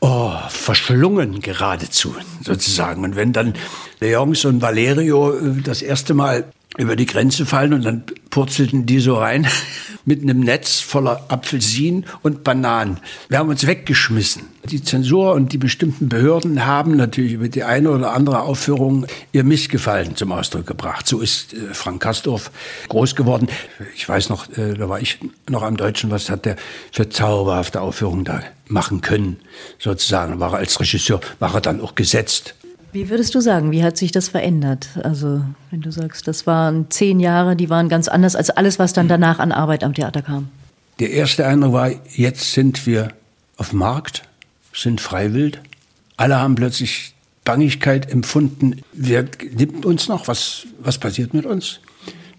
oh, 0.00 0.32
verschlungen 0.48 1.40
geradezu 1.40 2.14
sozusagen. 2.42 3.02
Und 3.02 3.16
wenn 3.16 3.32
dann 3.32 3.54
Leons 4.00 4.44
und 4.44 4.62
Valerio 4.62 5.32
äh, 5.32 5.60
das 5.62 5.82
erste 5.82 6.14
Mal 6.14 6.44
über 6.80 6.96
die 6.96 7.06
Grenze 7.06 7.46
fallen 7.46 7.74
und 7.74 7.84
dann 7.84 8.04
purzelten 8.30 8.86
die 8.86 9.00
so 9.00 9.16
rein 9.16 9.46
mit 10.04 10.22
einem 10.22 10.40
Netz 10.40 10.80
voller 10.80 11.26
Apfelsinen 11.28 12.06
und 12.22 12.42
Bananen. 12.42 12.98
Wir 13.28 13.38
haben 13.38 13.50
uns 13.50 13.66
weggeschmissen. 13.66 14.44
Die 14.64 14.82
Zensur 14.82 15.32
und 15.34 15.52
die 15.52 15.58
bestimmten 15.58 16.08
Behörden 16.08 16.66
haben 16.66 16.96
natürlich 16.96 17.32
über 17.32 17.48
die 17.48 17.64
eine 17.64 17.90
oder 17.90 18.12
andere 18.12 18.42
Aufführung 18.42 19.06
ihr 19.32 19.44
Missgefallen 19.44 20.16
zum 20.16 20.32
Ausdruck 20.32 20.66
gebracht. 20.66 21.06
So 21.06 21.20
ist 21.20 21.54
äh, 21.54 21.74
Frank 21.74 22.02
Kastorf 22.02 22.50
groß 22.88 23.14
geworden. 23.14 23.48
Ich 23.94 24.08
weiß 24.08 24.28
noch, 24.28 24.48
äh, 24.56 24.74
da 24.74 24.88
war 24.88 25.00
ich 25.00 25.18
noch 25.48 25.62
am 25.62 25.76
Deutschen, 25.76 26.10
was 26.10 26.30
hat 26.30 26.44
der 26.46 26.56
für 26.92 27.08
zauberhafte 27.08 27.80
Aufführungen 27.80 28.24
da 28.24 28.42
machen 28.68 29.00
können, 29.00 29.36
sozusagen. 29.78 30.40
War 30.40 30.54
er 30.54 30.58
als 30.58 30.78
Regisseur, 30.80 31.20
war 31.38 31.54
er 31.54 31.60
dann 31.60 31.80
auch 31.80 31.94
gesetzt 31.94 32.54
wie 32.92 33.08
würdest 33.08 33.34
du 33.34 33.40
sagen, 33.40 33.70
wie 33.70 33.82
hat 33.82 33.96
sich 33.96 34.12
das 34.12 34.28
verändert? 34.28 34.88
Also, 35.02 35.44
wenn 35.70 35.80
du 35.80 35.90
sagst, 35.90 36.26
das 36.26 36.46
waren 36.46 36.90
zehn 36.90 37.20
Jahre, 37.20 37.56
die 37.56 37.70
waren 37.70 37.88
ganz 37.88 38.08
anders 38.08 38.36
als 38.36 38.50
alles, 38.50 38.78
was 38.78 38.92
dann 38.92 39.08
danach 39.08 39.38
an 39.38 39.52
Arbeit 39.52 39.84
am 39.84 39.94
Theater 39.94 40.22
kam. 40.22 40.48
Der 40.98 41.10
erste 41.10 41.46
Eindruck 41.46 41.72
war, 41.72 41.90
jetzt 42.14 42.52
sind 42.52 42.86
wir 42.86 43.08
auf 43.56 43.70
dem 43.70 43.78
Markt, 43.78 44.22
sind 44.74 45.00
freiwillig. 45.00 45.58
Alle 46.16 46.38
haben 46.38 46.54
plötzlich 46.54 47.14
Bangigkeit 47.44 48.10
empfunden. 48.10 48.82
Wer 48.92 49.26
nimmt 49.56 49.86
uns 49.86 50.08
noch? 50.08 50.28
Was, 50.28 50.66
was 50.80 50.98
passiert 50.98 51.32
mit 51.32 51.46
uns? 51.46 51.80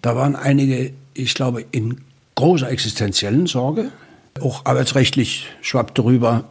Da 0.00 0.16
waren 0.16 0.36
einige, 0.36 0.92
ich 1.14 1.34
glaube, 1.34 1.64
in 1.72 2.00
großer 2.34 2.70
existenziellen 2.70 3.46
Sorge. 3.46 3.90
Auch 4.40 4.64
arbeitsrechtlich 4.64 5.46
schwappte 5.60 6.04
rüber, 6.04 6.44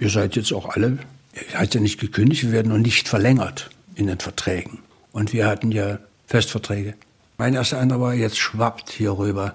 ihr 0.00 0.10
seid 0.10 0.36
jetzt 0.36 0.52
auch 0.52 0.68
alle 0.68 0.98
er 1.32 1.60
hat 1.60 1.74
ja 1.74 1.80
nicht 1.80 2.00
gekündigt, 2.00 2.44
wir 2.44 2.52
werden 2.52 2.72
noch 2.72 2.78
nicht 2.78 3.08
verlängert 3.08 3.70
in 3.94 4.06
den 4.06 4.18
Verträgen. 4.18 4.78
Und 5.12 5.32
wir 5.32 5.46
hatten 5.46 5.72
ja 5.72 5.98
Festverträge. 6.26 6.94
Mein 7.38 7.54
erster 7.54 7.78
Eindruck 7.78 8.00
war, 8.00 8.14
jetzt 8.14 8.38
schwappt 8.38 8.90
hier 8.90 9.18
rüber 9.18 9.54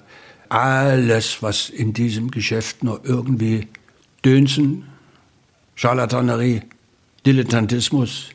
alles, 0.49 1.41
was 1.41 1.69
in 1.69 1.93
diesem 1.93 2.31
Geschäft 2.31 2.83
nur 2.83 3.01
irgendwie 3.03 3.67
Dönsen, 4.23 4.85
Charlatanerie, 5.75 6.61
Dilettantismus, 7.25 8.29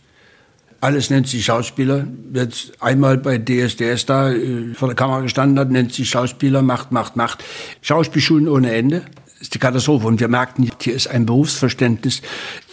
alles 0.83 1.11
nennt 1.11 1.28
sich 1.28 1.44
Schauspieler. 1.44 2.09
Jetzt 2.35 2.72
einmal 2.83 3.16
bei 3.16 3.38
DSDS 3.38 4.05
da 4.05 4.33
äh, 4.33 4.74
vor 4.74 4.88
der 4.88 4.96
Kamera 4.96 5.20
gestanden 5.20 5.59
hat, 5.61 5.70
nennt 5.70 5.92
sich 5.92 6.11
Schauspieler, 6.11 6.61
macht, 6.61 6.90
macht, 6.90 7.14
macht. 7.14 7.44
Schauspielschulen 7.83 8.48
ohne 8.48 8.72
Ende. 8.72 9.02
Das 9.42 9.46
ist 9.46 9.55
die 9.55 9.59
Katastrophe. 9.59 10.07
Und 10.07 10.20
wir 10.20 10.28
merkten, 10.28 10.70
hier 10.81 10.94
ist 10.94 11.09
ein 11.09 11.26
Berufsverständnis, 11.26 12.22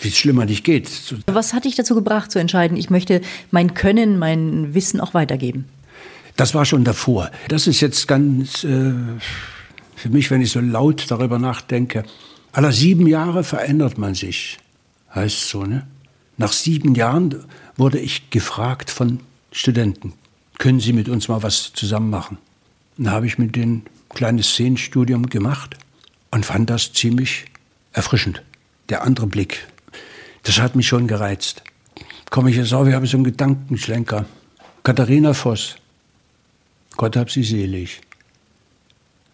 wie 0.01 0.09
es 0.09 0.17
schlimmer 0.19 0.45
nicht 0.45 0.63
geht. 0.63 0.87
Was 1.25 1.55
hat 1.55 1.65
dich 1.65 1.73
dazu 1.73 1.95
gebracht 1.95 2.31
zu 2.31 2.37
entscheiden, 2.37 2.77
ich 2.77 2.91
möchte 2.91 3.21
mein 3.49 3.73
Können, 3.73 4.19
mein 4.19 4.75
Wissen 4.75 5.01
auch 5.01 5.15
weitergeben? 5.15 5.65
Das 6.35 6.53
war 6.53 6.65
schon 6.65 6.83
davor. 6.83 7.31
Das 7.47 7.65
ist 7.65 7.81
jetzt 7.81 8.07
ganz 8.07 8.63
äh, 8.63 8.93
für 9.95 10.09
mich, 10.09 10.29
wenn 10.29 10.41
ich 10.41 10.51
so 10.51 10.59
laut 10.59 11.09
darüber 11.09 11.39
nachdenke. 11.39 12.03
Aller 12.51 12.71
sieben 12.71 13.07
Jahre 13.07 13.43
verändert 13.43 13.97
man 13.97 14.13
sich, 14.13 14.59
heißt 15.15 15.49
so, 15.49 15.63
ne? 15.63 15.87
Nach 16.37 16.53
sieben 16.53 16.93
Jahren 16.93 17.33
wurde 17.77 17.97
ich 17.97 18.29
gefragt 18.29 18.91
von 18.91 19.21
Studenten, 19.51 20.13
können 20.59 20.79
Sie 20.79 20.93
mit 20.93 21.09
uns 21.09 21.29
mal 21.29 21.41
was 21.41 21.73
zusammen 21.73 22.11
machen? 22.11 22.37
Dann 22.95 23.09
habe 23.09 23.25
ich 23.25 23.39
mit 23.39 23.55
denen 23.55 23.77
ein 23.77 24.15
kleines 24.15 24.49
Szenenstudium 24.49 25.31
gemacht 25.31 25.75
und 26.31 26.45
fand 26.45 26.69
das 26.69 26.93
ziemlich 26.93 27.45
erfrischend. 27.93 28.43
Der 28.89 29.03
andere 29.03 29.27
Blick, 29.27 29.67
das 30.43 30.59
hat 30.59 30.75
mich 30.75 30.87
schon 30.87 31.07
gereizt. 31.07 31.63
Komme 32.29 32.49
ich 32.49 32.57
jetzt 32.57 32.73
auf, 32.73 32.87
ich 32.87 32.93
habe 32.93 33.07
so 33.07 33.17
einen 33.17 33.23
Gedankenschlenker. 33.23 34.25
Katharina 34.83 35.33
Voss, 35.33 35.75
Gott 36.97 37.15
hab 37.15 37.29
sie 37.31 37.43
selig, 37.43 38.01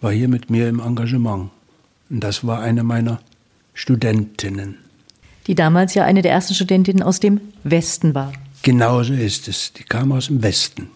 war 0.01 0.11
hier 0.11 0.27
mit 0.27 0.49
mir 0.49 0.69
im 0.69 0.79
Engagement. 0.79 1.49
Und 2.09 2.19
das 2.19 2.45
war 2.45 2.61
eine 2.61 2.83
meiner 2.83 3.19
Studentinnen. 3.73 4.77
Die 5.47 5.55
damals 5.55 5.93
ja 5.93 6.05
eine 6.05 6.21
der 6.21 6.31
ersten 6.31 6.53
Studentinnen 6.53 7.03
aus 7.03 7.19
dem 7.19 7.41
Westen 7.63 8.15
war. 8.15 8.33
Genauso 8.61 9.13
ist 9.13 9.47
es. 9.47 9.73
Die 9.73 9.83
kam 9.83 10.11
aus 10.11 10.27
dem 10.27 10.41
Westen. 10.41 10.89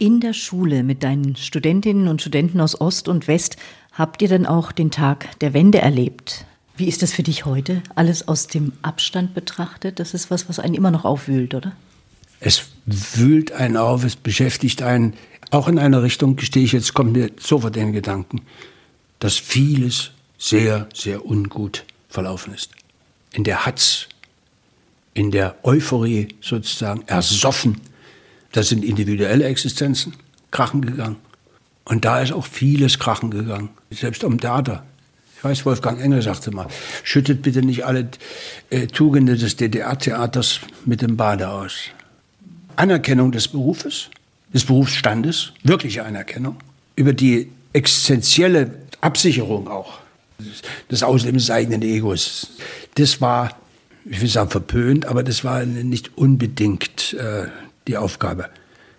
In 0.00 0.20
der 0.20 0.32
Schule 0.32 0.82
mit 0.82 1.04
deinen 1.04 1.36
Studentinnen 1.36 2.08
und 2.08 2.20
Studenten 2.20 2.60
aus 2.60 2.80
Ost 2.80 3.06
und 3.08 3.28
West 3.28 3.56
Habt 3.94 4.22
ihr 4.22 4.28
denn 4.28 4.44
auch 4.44 4.72
den 4.72 4.90
Tag 4.90 5.38
der 5.38 5.54
Wende 5.54 5.80
erlebt? 5.80 6.46
Wie 6.76 6.88
ist 6.88 7.02
das 7.02 7.12
für 7.12 7.22
dich 7.22 7.44
heute? 7.44 7.80
Alles 7.94 8.26
aus 8.26 8.48
dem 8.48 8.72
Abstand 8.82 9.34
betrachtet? 9.34 10.00
Das 10.00 10.14
ist 10.14 10.32
was, 10.32 10.48
was 10.48 10.58
einen 10.58 10.74
immer 10.74 10.90
noch 10.90 11.04
aufwühlt, 11.04 11.54
oder? 11.54 11.72
Es 12.40 12.64
wühlt 12.86 13.52
einen 13.52 13.76
auf, 13.76 14.02
es 14.02 14.16
beschäftigt 14.16 14.82
einen. 14.82 15.14
Auch 15.52 15.68
in 15.68 15.78
einer 15.78 16.02
Richtung, 16.02 16.34
gestehe 16.34 16.64
ich 16.64 16.72
jetzt, 16.72 16.92
kommt 16.94 17.12
mir 17.12 17.30
sofort 17.38 17.76
den 17.76 17.92
Gedanken, 17.92 18.40
dass 19.20 19.36
vieles 19.36 20.10
sehr, 20.36 20.88
sehr 20.92 21.24
ungut 21.24 21.84
verlaufen 22.08 22.52
ist. 22.52 22.72
In 23.32 23.44
der 23.44 23.64
Hatz, 23.64 24.08
in 25.14 25.30
der 25.30 25.54
Euphorie 25.62 26.28
sozusagen 26.40 27.02
ersoffen. 27.06 27.80
Das 28.50 28.68
sind 28.68 28.84
individuelle 28.84 29.44
Existenzen, 29.44 30.14
krachen 30.50 30.82
gegangen. 30.82 31.16
Und 31.84 32.04
da 32.04 32.20
ist 32.20 32.32
auch 32.32 32.46
vieles 32.46 32.98
krachen 32.98 33.30
gegangen, 33.30 33.68
selbst 33.90 34.24
am 34.24 34.40
Theater. 34.40 34.84
Ich 35.36 35.44
weiß, 35.44 35.66
Wolfgang 35.66 36.00
Engel 36.00 36.22
sagte 36.22 36.50
mal, 36.50 36.68
schüttet 37.02 37.42
bitte 37.42 37.60
nicht 37.60 37.84
alle 37.84 38.08
äh, 38.70 38.86
Tugenden 38.86 39.38
des 39.38 39.56
DDR-Theaters 39.56 40.60
mit 40.86 41.02
dem 41.02 41.16
Bade 41.16 41.50
aus. 41.50 41.74
Anerkennung 42.76 43.30
des 43.30 43.48
Berufes, 43.48 44.08
des 44.54 44.64
Berufsstandes, 44.64 45.52
wirkliche 45.62 46.04
Anerkennung, 46.04 46.56
über 46.96 47.12
die 47.12 47.50
existenzielle 47.74 48.70
Absicherung 49.00 49.68
auch 49.68 49.98
des 50.90 51.02
Auslebens 51.02 51.44
des 51.44 51.50
eigenen 51.50 51.82
Egos. 51.82 52.48
Das 52.94 53.20
war, 53.20 53.56
ich 54.04 54.20
will 54.20 54.28
sagen, 54.28 54.50
verpönt, 54.50 55.06
aber 55.06 55.22
das 55.22 55.44
war 55.44 55.64
nicht 55.64 56.16
unbedingt 56.16 57.14
äh, 57.14 57.46
die 57.86 57.96
Aufgabe. 57.96 58.48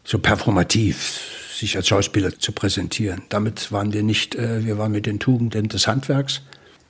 So 0.04 0.20
performativ, 0.20 1.20
sich 1.60 1.78
als 1.78 1.88
Schauspieler 1.88 2.38
zu 2.38 2.52
präsentieren. 2.52 3.22
Damit 3.30 3.72
waren 3.72 3.94
wir 3.94 4.04
nicht, 4.04 4.36
äh, 4.36 4.66
wir 4.66 4.78
waren 4.78 4.92
mit 4.92 5.06
den 5.06 5.20
Tugenden 5.20 5.70
des 5.70 5.88
Handwerks, 5.88 6.42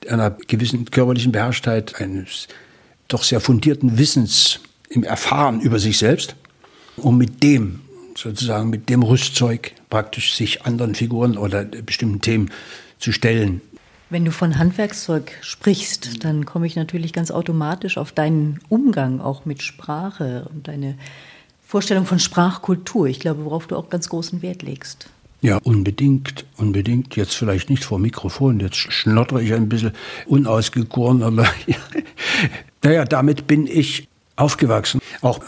einer 0.08 0.30
gewissen 0.30 0.84
körperlichen 0.90 1.32
Beherrschtheit, 1.32 2.00
eines 2.00 2.48
doch 3.08 3.22
sehr 3.22 3.40
fundierten 3.40 3.98
Wissens 3.98 4.60
im 4.88 5.04
Erfahren 5.04 5.60
über 5.60 5.78
sich 5.78 5.98
selbst, 5.98 6.36
um 6.96 7.16
mit 7.18 7.42
dem 7.42 7.80
sozusagen 8.16 8.70
mit 8.70 8.88
dem 8.88 9.02
Rüstzeug 9.02 9.72
praktisch 9.90 10.34
sich 10.34 10.64
anderen 10.64 10.94
Figuren 10.94 11.36
oder 11.36 11.64
bestimmten 11.64 12.20
Themen 12.20 12.50
zu 12.98 13.12
stellen. 13.12 13.60
Wenn 14.08 14.24
du 14.24 14.30
von 14.30 14.56
Handwerkszeug 14.56 15.32
sprichst, 15.40 16.24
dann 16.24 16.46
komme 16.46 16.66
ich 16.66 16.76
natürlich 16.76 17.12
ganz 17.12 17.30
automatisch 17.30 17.98
auf 17.98 18.12
deinen 18.12 18.60
Umgang 18.68 19.20
auch 19.20 19.44
mit 19.44 19.62
Sprache 19.62 20.48
und 20.50 20.68
deine 20.68 20.96
Vorstellung 21.66 22.06
von 22.06 22.20
Sprachkultur. 22.20 23.08
Ich 23.08 23.18
glaube, 23.18 23.44
worauf 23.44 23.66
du 23.66 23.76
auch 23.76 23.90
ganz 23.90 24.08
großen 24.08 24.40
Wert 24.40 24.62
legst. 24.62 25.08
Ja, 25.42 25.58
unbedingt, 25.58 26.44
unbedingt. 26.56 27.16
Jetzt 27.16 27.34
vielleicht 27.34 27.70
nicht 27.70 27.84
vor 27.84 27.98
Mikrofon, 27.98 28.60
jetzt 28.60 28.76
schnottere 28.76 29.42
ich 29.42 29.52
ein 29.52 29.68
bisschen 29.68 29.92
unausgegoren, 30.26 31.22
aber 31.22 31.46
naja, 32.84 33.04
damit 33.04 33.46
bin 33.48 33.66
ich 33.66 34.08
aufgewachsen. 34.36 35.00
Auch 35.22 35.40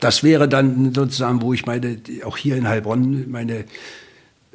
das 0.00 0.22
wäre 0.22 0.48
dann 0.48 0.94
sozusagen, 0.94 1.42
wo 1.42 1.52
ich 1.52 1.66
meine, 1.66 1.98
auch 2.24 2.38
hier 2.38 2.56
in 2.56 2.66
Heilbronn 2.66 3.30
meine 3.30 3.64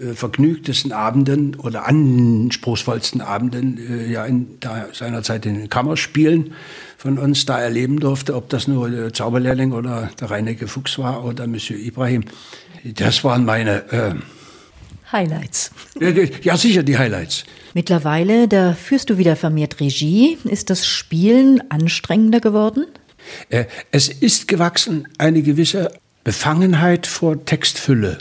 äh, 0.02 0.14
vergnügtesten 0.14 0.92
Abenden 0.92 1.56
oder 1.56 1.88
anspruchsvollsten 1.88 3.22
Abenden 3.22 3.78
äh, 3.78 4.12
ja 4.12 4.26
in 4.26 4.60
da, 4.60 4.88
seinerzeit 4.94 5.46
in 5.46 5.56
den 5.56 5.70
Kammerspielen 5.70 6.54
von 7.02 7.18
uns 7.18 7.48
da 7.48 7.60
erleben 7.60 8.00
durfte, 8.00 8.36
ob 8.36 8.50
das 8.50 8.68
nur 8.68 8.88
der 8.88 9.12
Zauberlehrling 9.12 9.72
oder 9.72 10.12
der 10.20 10.30
Reinecke 10.30 10.68
Fuchs 10.68 11.00
war 11.00 11.26
oder 11.26 11.48
Monsieur 11.48 11.80
Ibrahim. 11.80 12.26
Das 12.84 13.24
waren 13.24 13.44
meine 13.44 13.92
äh, 13.92 14.14
Highlights. 15.12 15.72
Ja, 16.44 16.56
sicher 16.58 16.84
die 16.84 17.00
Highlights. 17.00 17.44
Mittlerweile, 17.74 18.48
da 18.48 18.74
führst 18.74 19.10
du 19.10 19.18
wieder 19.18 19.36
vermehrt 19.36 19.80
Regie. 19.80 20.38
Ist 20.44 20.70
das 20.70 20.86
Spielen 20.86 21.72
anstrengender 21.72 22.40
geworden? 22.40 22.86
Äh, 23.50 23.66
es 23.90 24.08
ist 24.08 24.48
gewachsen 24.48 25.08
eine 25.18 25.42
gewisse 25.42 25.92
Befangenheit 26.24 27.08
vor 27.08 27.44
Textfülle. 27.46 28.20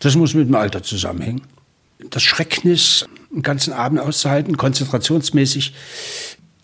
Das 0.00 0.16
muss 0.16 0.34
mit 0.34 0.48
dem 0.48 0.54
Alter 0.54 0.82
zusammenhängen. 0.82 1.40
Das 2.10 2.22
Schrecknis, 2.22 3.06
einen 3.32 3.40
ganzen 3.40 3.72
Abend 3.72 4.00
auszuhalten, 4.00 4.58
konzentrationsmäßig, 4.58 5.72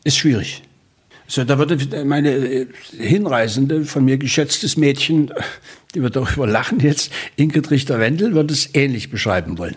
ist 0.05 0.19
schwierig. 0.19 0.63
So, 1.33 1.45
da 1.45 1.57
würde 1.57 2.05
meine 2.05 2.31
äh, 2.31 2.67
Hinreisende, 2.95 3.87
von 3.87 4.05
mir 4.05 4.19
geschätztes 4.19 4.77
Mädchen, 4.77 5.33
die 5.95 6.03
wird 6.03 6.15
darüber 6.15 6.47
lachen 6.47 6.81
jetzt, 6.81 7.11
Ingrid 7.37 7.71
Richter-Wendel, 7.71 8.35
wird 8.35 8.51
es 8.51 8.75
ähnlich 8.75 9.11
beschreiben 9.11 9.57
wollen. 9.57 9.77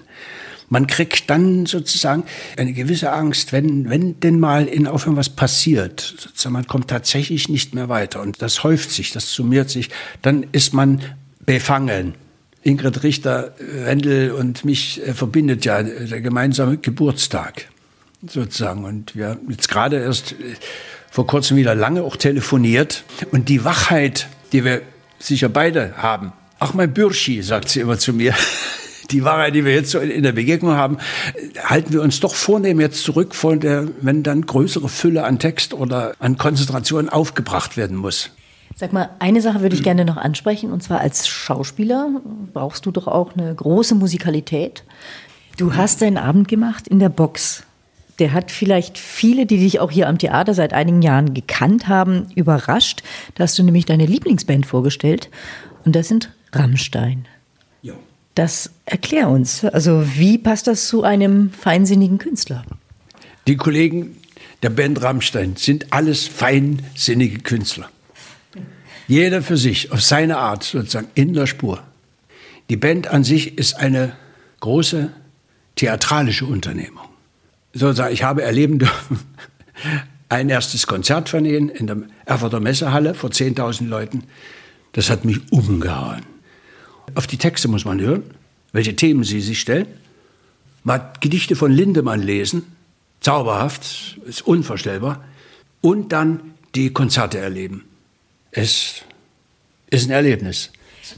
Man 0.68 0.86
kriegt 0.86 1.30
dann 1.30 1.66
sozusagen 1.66 2.26
eine 2.58 2.74
gewisse 2.74 3.14
Angst, 3.14 3.54
wenn, 3.54 3.90
wenn 3.90 4.20
denn 4.20 4.38
mal 4.38 4.66
in 4.66 4.86
Aufhören 4.86 5.16
was 5.16 5.30
passiert, 5.30 6.02
sozusagen 6.02 6.52
man 6.52 6.68
kommt 6.68 6.90
tatsächlich 6.90 7.48
nicht 7.48 7.74
mehr 7.74 7.88
weiter 7.88 8.22
und 8.22 8.42
das 8.42 8.66
häuft 8.66 8.92
sich, 8.92 9.14
das 9.14 9.32
summiert 9.32 9.70
sich, 9.70 9.92
dann 10.22 10.46
ist 10.52 10.74
man 10.74 11.04
befangen. 11.46 12.16
Ingrid 12.64 13.02
Richter, 13.02 13.56
Wendel 13.60 14.32
und 14.32 14.66
mich 14.66 15.02
äh, 15.08 15.14
verbindet 15.14 15.64
ja 15.64 15.82
der 15.82 16.20
gemeinsame 16.20 16.80
Geburtstag 16.80 17.70
sozusagen. 18.28 18.84
Und 18.84 19.16
wir 19.16 19.38
jetzt 19.48 19.70
gerade 19.70 20.02
erst 20.02 20.34
äh, 20.34 20.56
vor 21.16 21.26
kurzem 21.26 21.56
wieder 21.56 21.76
lange 21.76 22.04
auch 22.04 22.18
telefoniert. 22.18 23.06
Und 23.32 23.48
die 23.48 23.64
Wachheit, 23.64 24.28
die 24.52 24.66
wir 24.66 24.82
sicher 25.18 25.48
beide 25.48 25.94
haben, 25.96 26.34
ach 26.60 26.74
mein 26.74 26.94
Bürschi, 26.94 27.42
sagt 27.42 27.70
sie 27.70 27.80
immer 27.80 27.98
zu 27.98 28.12
mir, 28.12 28.34
die 29.12 29.24
Wahrheit, 29.24 29.56
die 29.56 29.64
wir 29.64 29.74
jetzt 29.74 29.92
so 29.92 30.00
in 30.00 30.24
der 30.24 30.34
Begegnung 30.34 30.74
haben, 30.74 30.98
halten 31.64 31.94
wir 31.94 32.02
uns 32.02 32.20
doch 32.20 32.36
vornehm 32.36 32.82
jetzt 32.82 33.02
zurück 33.02 33.34
von 33.34 33.62
der, 33.62 33.88
wenn 34.02 34.24
dann 34.24 34.46
größere 34.46 34.90
Fülle 34.90 35.24
an 35.24 35.40
Text 35.40 35.74
oder 35.74 36.16
an 36.20 36.38
Konzentration 36.38 37.08
aufgebracht 37.08 37.78
werden 37.78 37.96
muss. 37.96 38.32
Sag 38.76 38.92
mal, 38.92 39.10
eine 39.20 39.40
Sache 39.40 39.62
würde 39.62 39.78
ich 39.78 39.84
gerne 39.84 40.04
noch 40.04 40.18
ansprechen, 40.18 40.74
und 40.74 40.84
zwar 40.84 41.00
als 41.00 41.30
Schauspieler 41.30 42.10
brauchst 42.52 42.86
du 42.86 42.92
doch 42.92 43.08
auch 43.08 43.38
eine 43.38 43.56
große 43.56 43.96
Musikalität. 43.96 44.84
Du 45.56 45.76
hast 45.76 46.02
deinen 46.02 46.18
Abend 46.18 46.50
gemacht 46.50 46.90
in 46.90 47.00
der 47.00 47.08
Box. 47.08 47.64
Der 48.20 48.34
hat 48.34 48.52
vielleicht 48.52 48.98
viele, 48.98 49.46
die 49.46 49.58
dich 49.58 49.80
auch 49.80 49.92
hier 49.92 50.08
am 50.08 50.18
Theater 50.18 50.54
seit 50.54 50.74
einigen 50.74 51.02
Jahren 51.02 51.34
gekannt 51.34 51.88
haben, 51.88 52.28
überrascht. 52.36 53.04
Da 53.36 53.44
hast 53.44 53.60
du 53.60 53.64
nämlich 53.64 53.86
deine 53.86 54.06
Lieblingsband 54.06 54.66
vorgestellt 54.66 55.30
und 55.84 55.96
das 55.96 56.08
sind 56.08 56.32
Rammstein. 56.54 57.28
Ja. 57.82 57.94
Das 58.36 58.72
erklär 58.86 59.30
uns. 59.30 59.66
Also 59.66 60.06
wie 60.16 60.38
passt 60.38 60.68
das 60.68 60.88
zu 60.88 61.04
einem 61.04 61.52
feinsinnigen 61.52 62.18
Künstler? 62.18 62.64
Die 63.48 63.58
Kollegen 63.58 64.18
der 64.64 64.70
Band 64.70 65.02
Rammstein 65.02 65.56
sind 65.58 65.94
alles 65.94 66.28
feinsinnige 66.28 67.40
Künstler. 67.40 67.90
Jeder 69.08 69.44
für 69.44 69.58
sich, 69.58 69.92
auf 69.92 70.02
seine 70.02 70.38
Art 70.38 70.64
sozusagen, 70.64 71.10
in 71.14 71.34
der 71.34 71.46
Spur. 71.46 71.84
Die 72.70 72.78
Band 72.78 73.08
an 73.08 73.24
sich 73.24 73.58
ist 73.58 73.76
eine 73.76 74.14
große 74.62 75.12
theatralische 75.76 76.46
Unternehmung. 76.46 77.04
Sozusagen, 77.76 78.14
ich 78.14 78.24
habe 78.24 78.42
erleben 78.42 78.80
dürfen, 78.80 79.20
ein 80.30 80.50
erstes 80.50 80.88
Konzert 80.88 81.28
von 81.30 81.46
ihnen 81.46 81.70
in 81.70 81.88
der 81.88 81.98
Erfurter 82.26 82.62
Messehalle 82.62 83.14
vor 83.14 83.30
10.000 83.30 83.88
Leuten. 83.88 84.24
Das 84.94 85.10
hat 85.10 85.26
mich 85.26 85.52
umgehauen. 85.52 86.26
Auf 87.16 87.28
die 87.28 87.38
Texte 87.38 87.68
muss 87.68 87.84
man 87.84 88.00
hören, 88.00 88.24
welche 88.72 88.96
Themen 88.96 89.26
sie 89.26 89.42
sich 89.42 89.60
stellen. 89.60 89.88
Mal 90.84 91.14
Gedichte 91.20 91.56
von 91.56 91.72
Lindemann 91.72 92.22
lesen, 92.22 92.64
zauberhaft, 93.20 94.18
ist 94.26 94.42
unvorstellbar. 94.48 95.24
Und 95.82 96.14
dann 96.14 96.40
die 96.76 96.92
Konzerte 96.94 97.40
erleben. 97.40 97.84
Es 98.52 99.02
ist 99.90 100.08
ein 100.08 100.12
Erlebnis. 100.12 100.72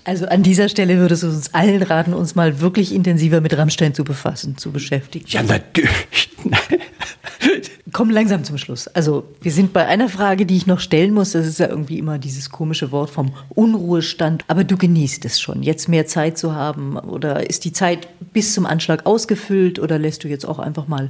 Also 0.04 0.26
an 0.26 0.44
dieser 0.44 0.70
Stelle 0.70 0.98
würdest 0.98 1.24
du 1.24 1.28
uns 1.28 1.54
allen 1.54 1.82
raten, 1.82 2.14
uns 2.14 2.36
mal 2.36 2.60
wirklich 2.60 2.94
intensiver 2.94 3.42
mit 3.42 3.56
Rammstein 3.58 3.94
zu 3.94 4.04
befassen, 4.04 4.58
zu 4.58 4.72
beschäftigen. 4.72 5.26
Ja, 5.30 5.44
natürlich. 5.44 6.30
Komm 7.94 8.10
langsam 8.10 8.44
zum 8.44 8.58
Schluss. 8.58 8.88
Also 8.88 9.24
wir 9.42 9.52
sind 9.52 9.74
bei 9.74 9.86
einer 9.86 10.10
Frage, 10.10 10.46
die 10.46 10.58
ich 10.58 10.68
noch 10.68 10.80
stellen 10.80 11.14
muss. 11.14 11.32
Das 11.32 11.48
ist 11.48 11.60
ja 11.60 11.68
irgendwie 11.68 11.98
immer 11.98 12.18
dieses 12.18 12.50
komische 12.50 12.92
Wort 12.92 13.10
vom 13.10 13.34
Unruhestand. 13.50 14.44
Aber 14.48 14.64
du 14.64 14.78
genießt 14.78 15.26
es 15.26 15.40
schon, 15.40 15.64
jetzt 15.64 15.88
mehr 15.88 16.06
Zeit 16.06 16.38
zu 16.38 16.54
haben. 16.54 16.98
Oder 16.98 17.50
ist 17.50 17.66
die 17.66 17.72
Zeit 17.72 18.08
bis 18.34 18.54
zum 18.54 18.66
Anschlag 18.66 19.06
ausgefüllt? 19.06 19.80
Oder 19.80 20.00
lässt 20.00 20.24
du 20.24 20.28
jetzt 20.28 20.46
auch 20.46 20.60
einfach 20.60 20.88
mal 20.88 21.10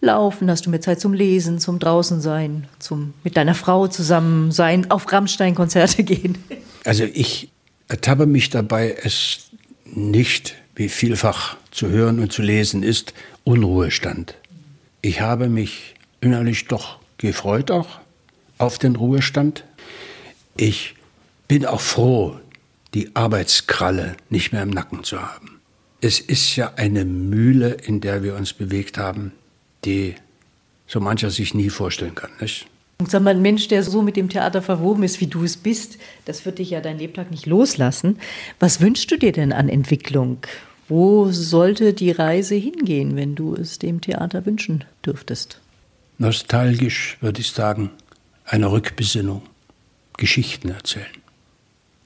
laufen? 0.00 0.50
Hast 0.50 0.66
du 0.66 0.70
mehr 0.70 0.80
Zeit 0.80 1.00
zum 1.00 1.12
Lesen, 1.12 1.58
zum 1.58 1.78
draußen 1.78 2.20
sein, 2.20 2.68
zum 2.78 3.14
mit 3.24 3.36
deiner 3.36 3.54
Frau 3.54 3.88
zusammen 3.88 4.52
sein, 4.52 4.90
auf 4.90 5.10
Rammstein-Konzerte 5.10 6.02
gehen? 6.04 6.38
Also 6.84 7.04
ich 7.04 7.50
ertappe 7.88 8.26
mich 8.26 8.50
dabei, 8.50 8.96
es 9.02 9.50
nicht, 9.84 10.54
wie 10.74 10.88
vielfach 10.88 11.56
zu 11.70 11.88
hören 11.88 12.20
und 12.20 12.32
zu 12.32 12.42
lesen 12.42 12.82
ist, 12.82 13.14
Unruhestand. 13.44 14.34
Ich 15.00 15.20
habe 15.20 15.48
mich 15.48 15.94
innerlich 16.20 16.66
doch 16.66 16.98
gefreut 17.18 17.70
auch 17.70 18.00
auf 18.58 18.78
den 18.78 18.96
Ruhestand. 18.96 19.64
Ich 20.56 20.94
bin 21.46 21.64
auch 21.64 21.80
froh, 21.80 22.38
die 22.94 23.14
Arbeitskralle 23.14 24.16
nicht 24.28 24.52
mehr 24.52 24.62
im 24.62 24.70
Nacken 24.70 25.04
zu 25.04 25.22
haben. 25.22 25.60
Es 26.00 26.20
ist 26.20 26.56
ja 26.56 26.72
eine 26.76 27.04
Mühle, 27.04 27.70
in 27.70 28.00
der 28.00 28.22
wir 28.22 28.34
uns 28.36 28.52
bewegt 28.52 28.98
haben, 28.98 29.32
die 29.84 30.14
so 30.86 31.00
mancher 31.00 31.30
sich 31.30 31.54
nie 31.54 31.70
vorstellen 31.70 32.14
kann. 32.14 32.30
Nicht? 32.40 32.66
Sag 33.06 33.22
mal, 33.22 33.30
ein 33.30 33.42
Mensch, 33.42 33.68
der 33.68 33.84
so 33.84 34.02
mit 34.02 34.16
dem 34.16 34.28
Theater 34.28 34.62
verwoben 34.62 35.04
ist, 35.04 35.20
wie 35.20 35.28
du 35.28 35.44
es 35.44 35.56
bist, 35.56 35.98
das 36.24 36.44
wird 36.44 36.58
dich 36.58 36.70
ja 36.70 36.80
dein 36.80 36.98
Lebtag 36.98 37.30
nicht 37.30 37.46
loslassen. 37.46 38.18
Was 38.58 38.80
wünschst 38.80 39.10
du 39.10 39.16
dir 39.16 39.30
denn 39.30 39.52
an 39.52 39.68
Entwicklung? 39.68 40.38
Wo 40.88 41.30
sollte 41.30 41.92
die 41.92 42.10
Reise 42.10 42.54
hingehen, 42.54 43.14
wenn 43.14 43.34
du 43.34 43.54
es 43.54 43.78
dem 43.78 44.00
Theater 44.00 44.46
wünschen 44.46 44.84
dürftest? 45.04 45.60
Nostalgisch 46.16 47.18
würde 47.20 47.40
ich 47.40 47.50
sagen, 47.50 47.90
eine 48.44 48.72
Rückbesinnung, 48.72 49.42
Geschichten 50.16 50.70
erzählen. 50.70 51.06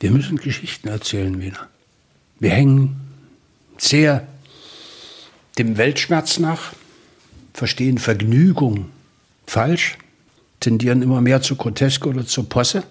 Wir 0.00 0.10
müssen 0.10 0.36
Geschichten 0.36 0.88
erzählen 0.88 1.40
wieder. 1.40 1.68
Wir 2.40 2.50
hängen 2.50 3.00
sehr 3.78 4.26
dem 5.58 5.78
Weltschmerz 5.78 6.40
nach, 6.40 6.72
verstehen 7.54 7.98
Vergnügung 7.98 8.90
falsch, 9.46 9.96
tendieren 10.58 11.02
immer 11.02 11.20
mehr 11.20 11.40
zu 11.40 11.56
grotesk 11.56 12.06
oder 12.06 12.26
zur 12.26 12.48
Posse. 12.48 12.82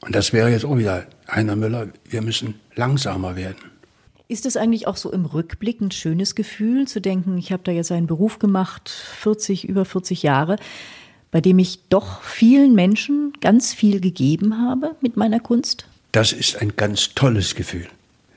Und 0.00 0.14
das 0.14 0.32
wäre 0.32 0.50
jetzt 0.50 0.64
auch 0.64 0.78
wieder 0.78 1.06
Heiner 1.28 1.56
Müller, 1.56 1.88
wir 2.04 2.22
müssen 2.22 2.60
langsamer 2.74 3.36
werden. 3.36 3.69
Ist 4.30 4.46
es 4.46 4.56
eigentlich 4.56 4.86
auch 4.86 4.96
so 4.96 5.10
im 5.10 5.24
Rückblick 5.24 5.80
ein 5.80 5.90
schönes 5.90 6.36
Gefühl, 6.36 6.86
zu 6.86 7.00
denken, 7.00 7.36
ich 7.36 7.50
habe 7.50 7.64
da 7.64 7.72
jetzt 7.72 7.90
einen 7.90 8.06
Beruf 8.06 8.38
gemacht, 8.38 8.88
40, 8.88 9.68
über 9.68 9.84
40 9.84 10.22
Jahre, 10.22 10.54
bei 11.32 11.40
dem 11.40 11.58
ich 11.58 11.80
doch 11.88 12.22
vielen 12.22 12.76
Menschen 12.76 13.32
ganz 13.40 13.74
viel 13.74 14.00
gegeben 14.00 14.56
habe 14.56 14.94
mit 15.00 15.16
meiner 15.16 15.40
Kunst? 15.40 15.86
Das 16.12 16.32
ist 16.32 16.62
ein 16.62 16.76
ganz 16.76 17.14
tolles 17.16 17.56
Gefühl, 17.56 17.88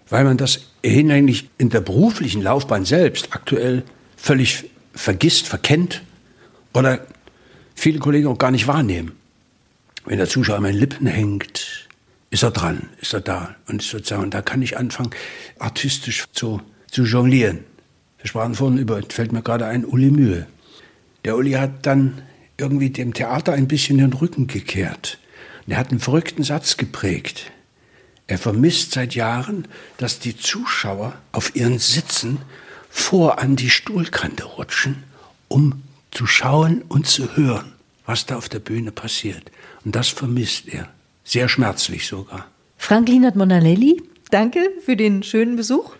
weil 0.09 0.23
man 0.23 0.37
das 0.37 0.61
hinlänglich 0.83 1.47
in 1.59 1.69
der 1.69 1.81
beruflichen 1.81 2.41
Laufbahn 2.41 2.85
selbst 2.85 3.27
aktuell 3.29 3.83
völlig 4.17 4.63
vergisst, 4.95 5.45
verkennt 5.45 6.01
oder 6.73 7.05
viele 7.75 7.99
Kollegen 7.99 8.29
auch 8.29 8.39
gar 8.39 8.49
nicht 8.49 8.65
wahrnehmen. 8.65 9.11
Wenn 10.05 10.17
der 10.17 10.27
Zuschauer 10.27 10.55
an 10.55 10.63
meinen 10.63 10.79
Lippen 10.79 11.05
hängt, 11.05 11.82
ist 12.33 12.41
er 12.41 12.49
dran, 12.49 12.89
ist 12.99 13.13
er 13.13 13.21
da. 13.21 13.55
Und 13.67 13.83
sozusagen, 13.83 14.31
da 14.31 14.41
kann 14.41 14.63
ich 14.63 14.75
anfangen, 14.75 15.11
artistisch 15.59 16.25
zu, 16.33 16.61
zu 16.89 17.03
jonglieren. 17.03 17.59
Wir 18.17 18.27
sprachen 18.27 18.55
vorhin 18.55 18.79
über, 18.79 18.99
fällt 19.07 19.31
mir 19.31 19.43
gerade 19.43 19.67
ein, 19.67 19.85
Uli 19.85 20.09
Mühe. 20.09 20.47
Der 21.25 21.37
Uli 21.37 21.51
hat 21.51 21.85
dann 21.85 22.23
irgendwie 22.57 22.89
dem 22.89 23.13
Theater 23.13 23.53
ein 23.53 23.67
bisschen 23.67 23.99
den 23.99 24.13
Rücken 24.13 24.47
gekehrt. 24.47 25.19
Und 25.65 25.73
er 25.73 25.77
hat 25.77 25.91
einen 25.91 25.99
verrückten 25.99 26.43
Satz 26.43 26.75
geprägt. 26.75 27.51
Er 28.25 28.39
vermisst 28.39 28.93
seit 28.93 29.13
Jahren, 29.13 29.67
dass 29.97 30.17
die 30.17 30.35
Zuschauer 30.35 31.13
auf 31.33 31.55
ihren 31.55 31.77
Sitzen 31.77 32.39
vor 32.89 33.37
an 33.37 33.55
die 33.55 33.69
Stuhlkante 33.69 34.43
rutschen, 34.43 35.03
um 35.49 35.83
zu 36.09 36.25
schauen 36.25 36.81
und 36.81 37.05
zu 37.05 37.35
hören, 37.35 37.73
was 38.07 38.25
da 38.25 38.37
auf 38.37 38.49
der 38.49 38.59
Bühne 38.59 38.91
passiert. 38.91 39.51
Und 39.85 39.95
das 39.95 40.07
vermisst 40.07 40.67
er. 40.67 40.89
Sehr 41.23 41.49
schmerzlich 41.49 42.07
sogar. 42.07 42.45
Frank 42.77 43.07
Linert 43.07 43.35
Monanelli, 43.35 44.01
danke 44.29 44.59
für 44.83 44.95
den 44.95 45.23
schönen 45.23 45.55
Besuch, 45.55 45.95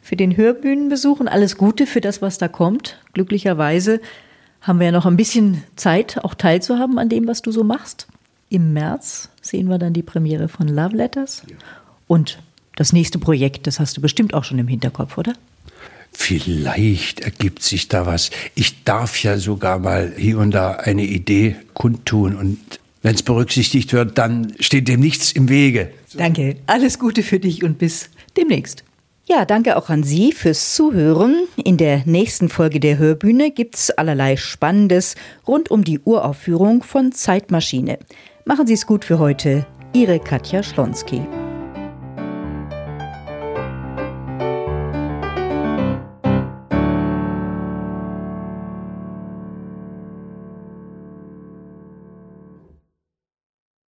für 0.00 0.16
den 0.16 0.36
Hörbühnenbesuch 0.36 1.20
und 1.20 1.28
alles 1.28 1.56
Gute 1.58 1.86
für 1.86 2.00
das, 2.00 2.22
was 2.22 2.38
da 2.38 2.48
kommt. 2.48 2.98
Glücklicherweise 3.12 4.00
haben 4.62 4.80
wir 4.80 4.86
ja 4.86 4.92
noch 4.92 5.06
ein 5.06 5.16
bisschen 5.16 5.62
Zeit, 5.76 6.24
auch 6.24 6.34
teilzuhaben 6.34 6.98
an 6.98 7.08
dem, 7.08 7.26
was 7.26 7.42
du 7.42 7.52
so 7.52 7.64
machst. 7.64 8.06
Im 8.48 8.72
März 8.72 9.28
sehen 9.42 9.68
wir 9.68 9.78
dann 9.78 9.92
die 9.92 10.02
Premiere 10.02 10.48
von 10.48 10.68
Love 10.68 10.96
Letters. 10.96 11.42
Ja. 11.48 11.56
Und 12.06 12.38
das 12.76 12.92
nächste 12.92 13.18
Projekt, 13.18 13.66
das 13.66 13.80
hast 13.80 13.96
du 13.96 14.00
bestimmt 14.00 14.34
auch 14.34 14.44
schon 14.44 14.58
im 14.58 14.68
Hinterkopf, 14.68 15.18
oder? 15.18 15.34
Vielleicht 16.12 17.20
ergibt 17.20 17.62
sich 17.62 17.88
da 17.88 18.06
was. 18.06 18.30
Ich 18.54 18.84
darf 18.84 19.22
ja 19.22 19.38
sogar 19.38 19.78
mal 19.78 20.12
hier 20.16 20.38
und 20.38 20.52
da 20.52 20.72
eine 20.72 21.04
Idee 21.04 21.56
kundtun 21.74 22.36
und 22.36 22.80
wenn 23.06 23.14
es 23.14 23.22
berücksichtigt 23.22 23.92
wird, 23.92 24.18
dann 24.18 24.52
steht 24.58 24.88
dem 24.88 24.98
nichts 24.98 25.30
im 25.30 25.48
Wege. 25.48 25.92
Danke, 26.14 26.56
alles 26.66 26.98
Gute 26.98 27.22
für 27.22 27.38
dich 27.38 27.62
und 27.62 27.78
bis 27.78 28.10
demnächst. 28.36 28.82
Ja, 29.26 29.44
danke 29.44 29.76
auch 29.76 29.90
an 29.90 30.02
Sie 30.02 30.32
fürs 30.32 30.74
Zuhören. 30.74 31.46
In 31.62 31.76
der 31.76 32.02
nächsten 32.04 32.48
Folge 32.48 32.80
der 32.80 32.98
Hörbühne 32.98 33.52
gibt's 33.52 33.92
allerlei 33.92 34.36
Spannendes 34.36 35.14
rund 35.46 35.70
um 35.70 35.84
die 35.84 36.00
Uraufführung 36.00 36.82
von 36.82 37.12
Zeitmaschine. 37.12 38.00
Machen 38.44 38.66
Sie 38.66 38.74
es 38.74 38.86
gut 38.86 39.04
für 39.04 39.20
heute. 39.20 39.64
Ihre 39.92 40.18
Katja 40.18 40.64
Schlonski. 40.64 41.22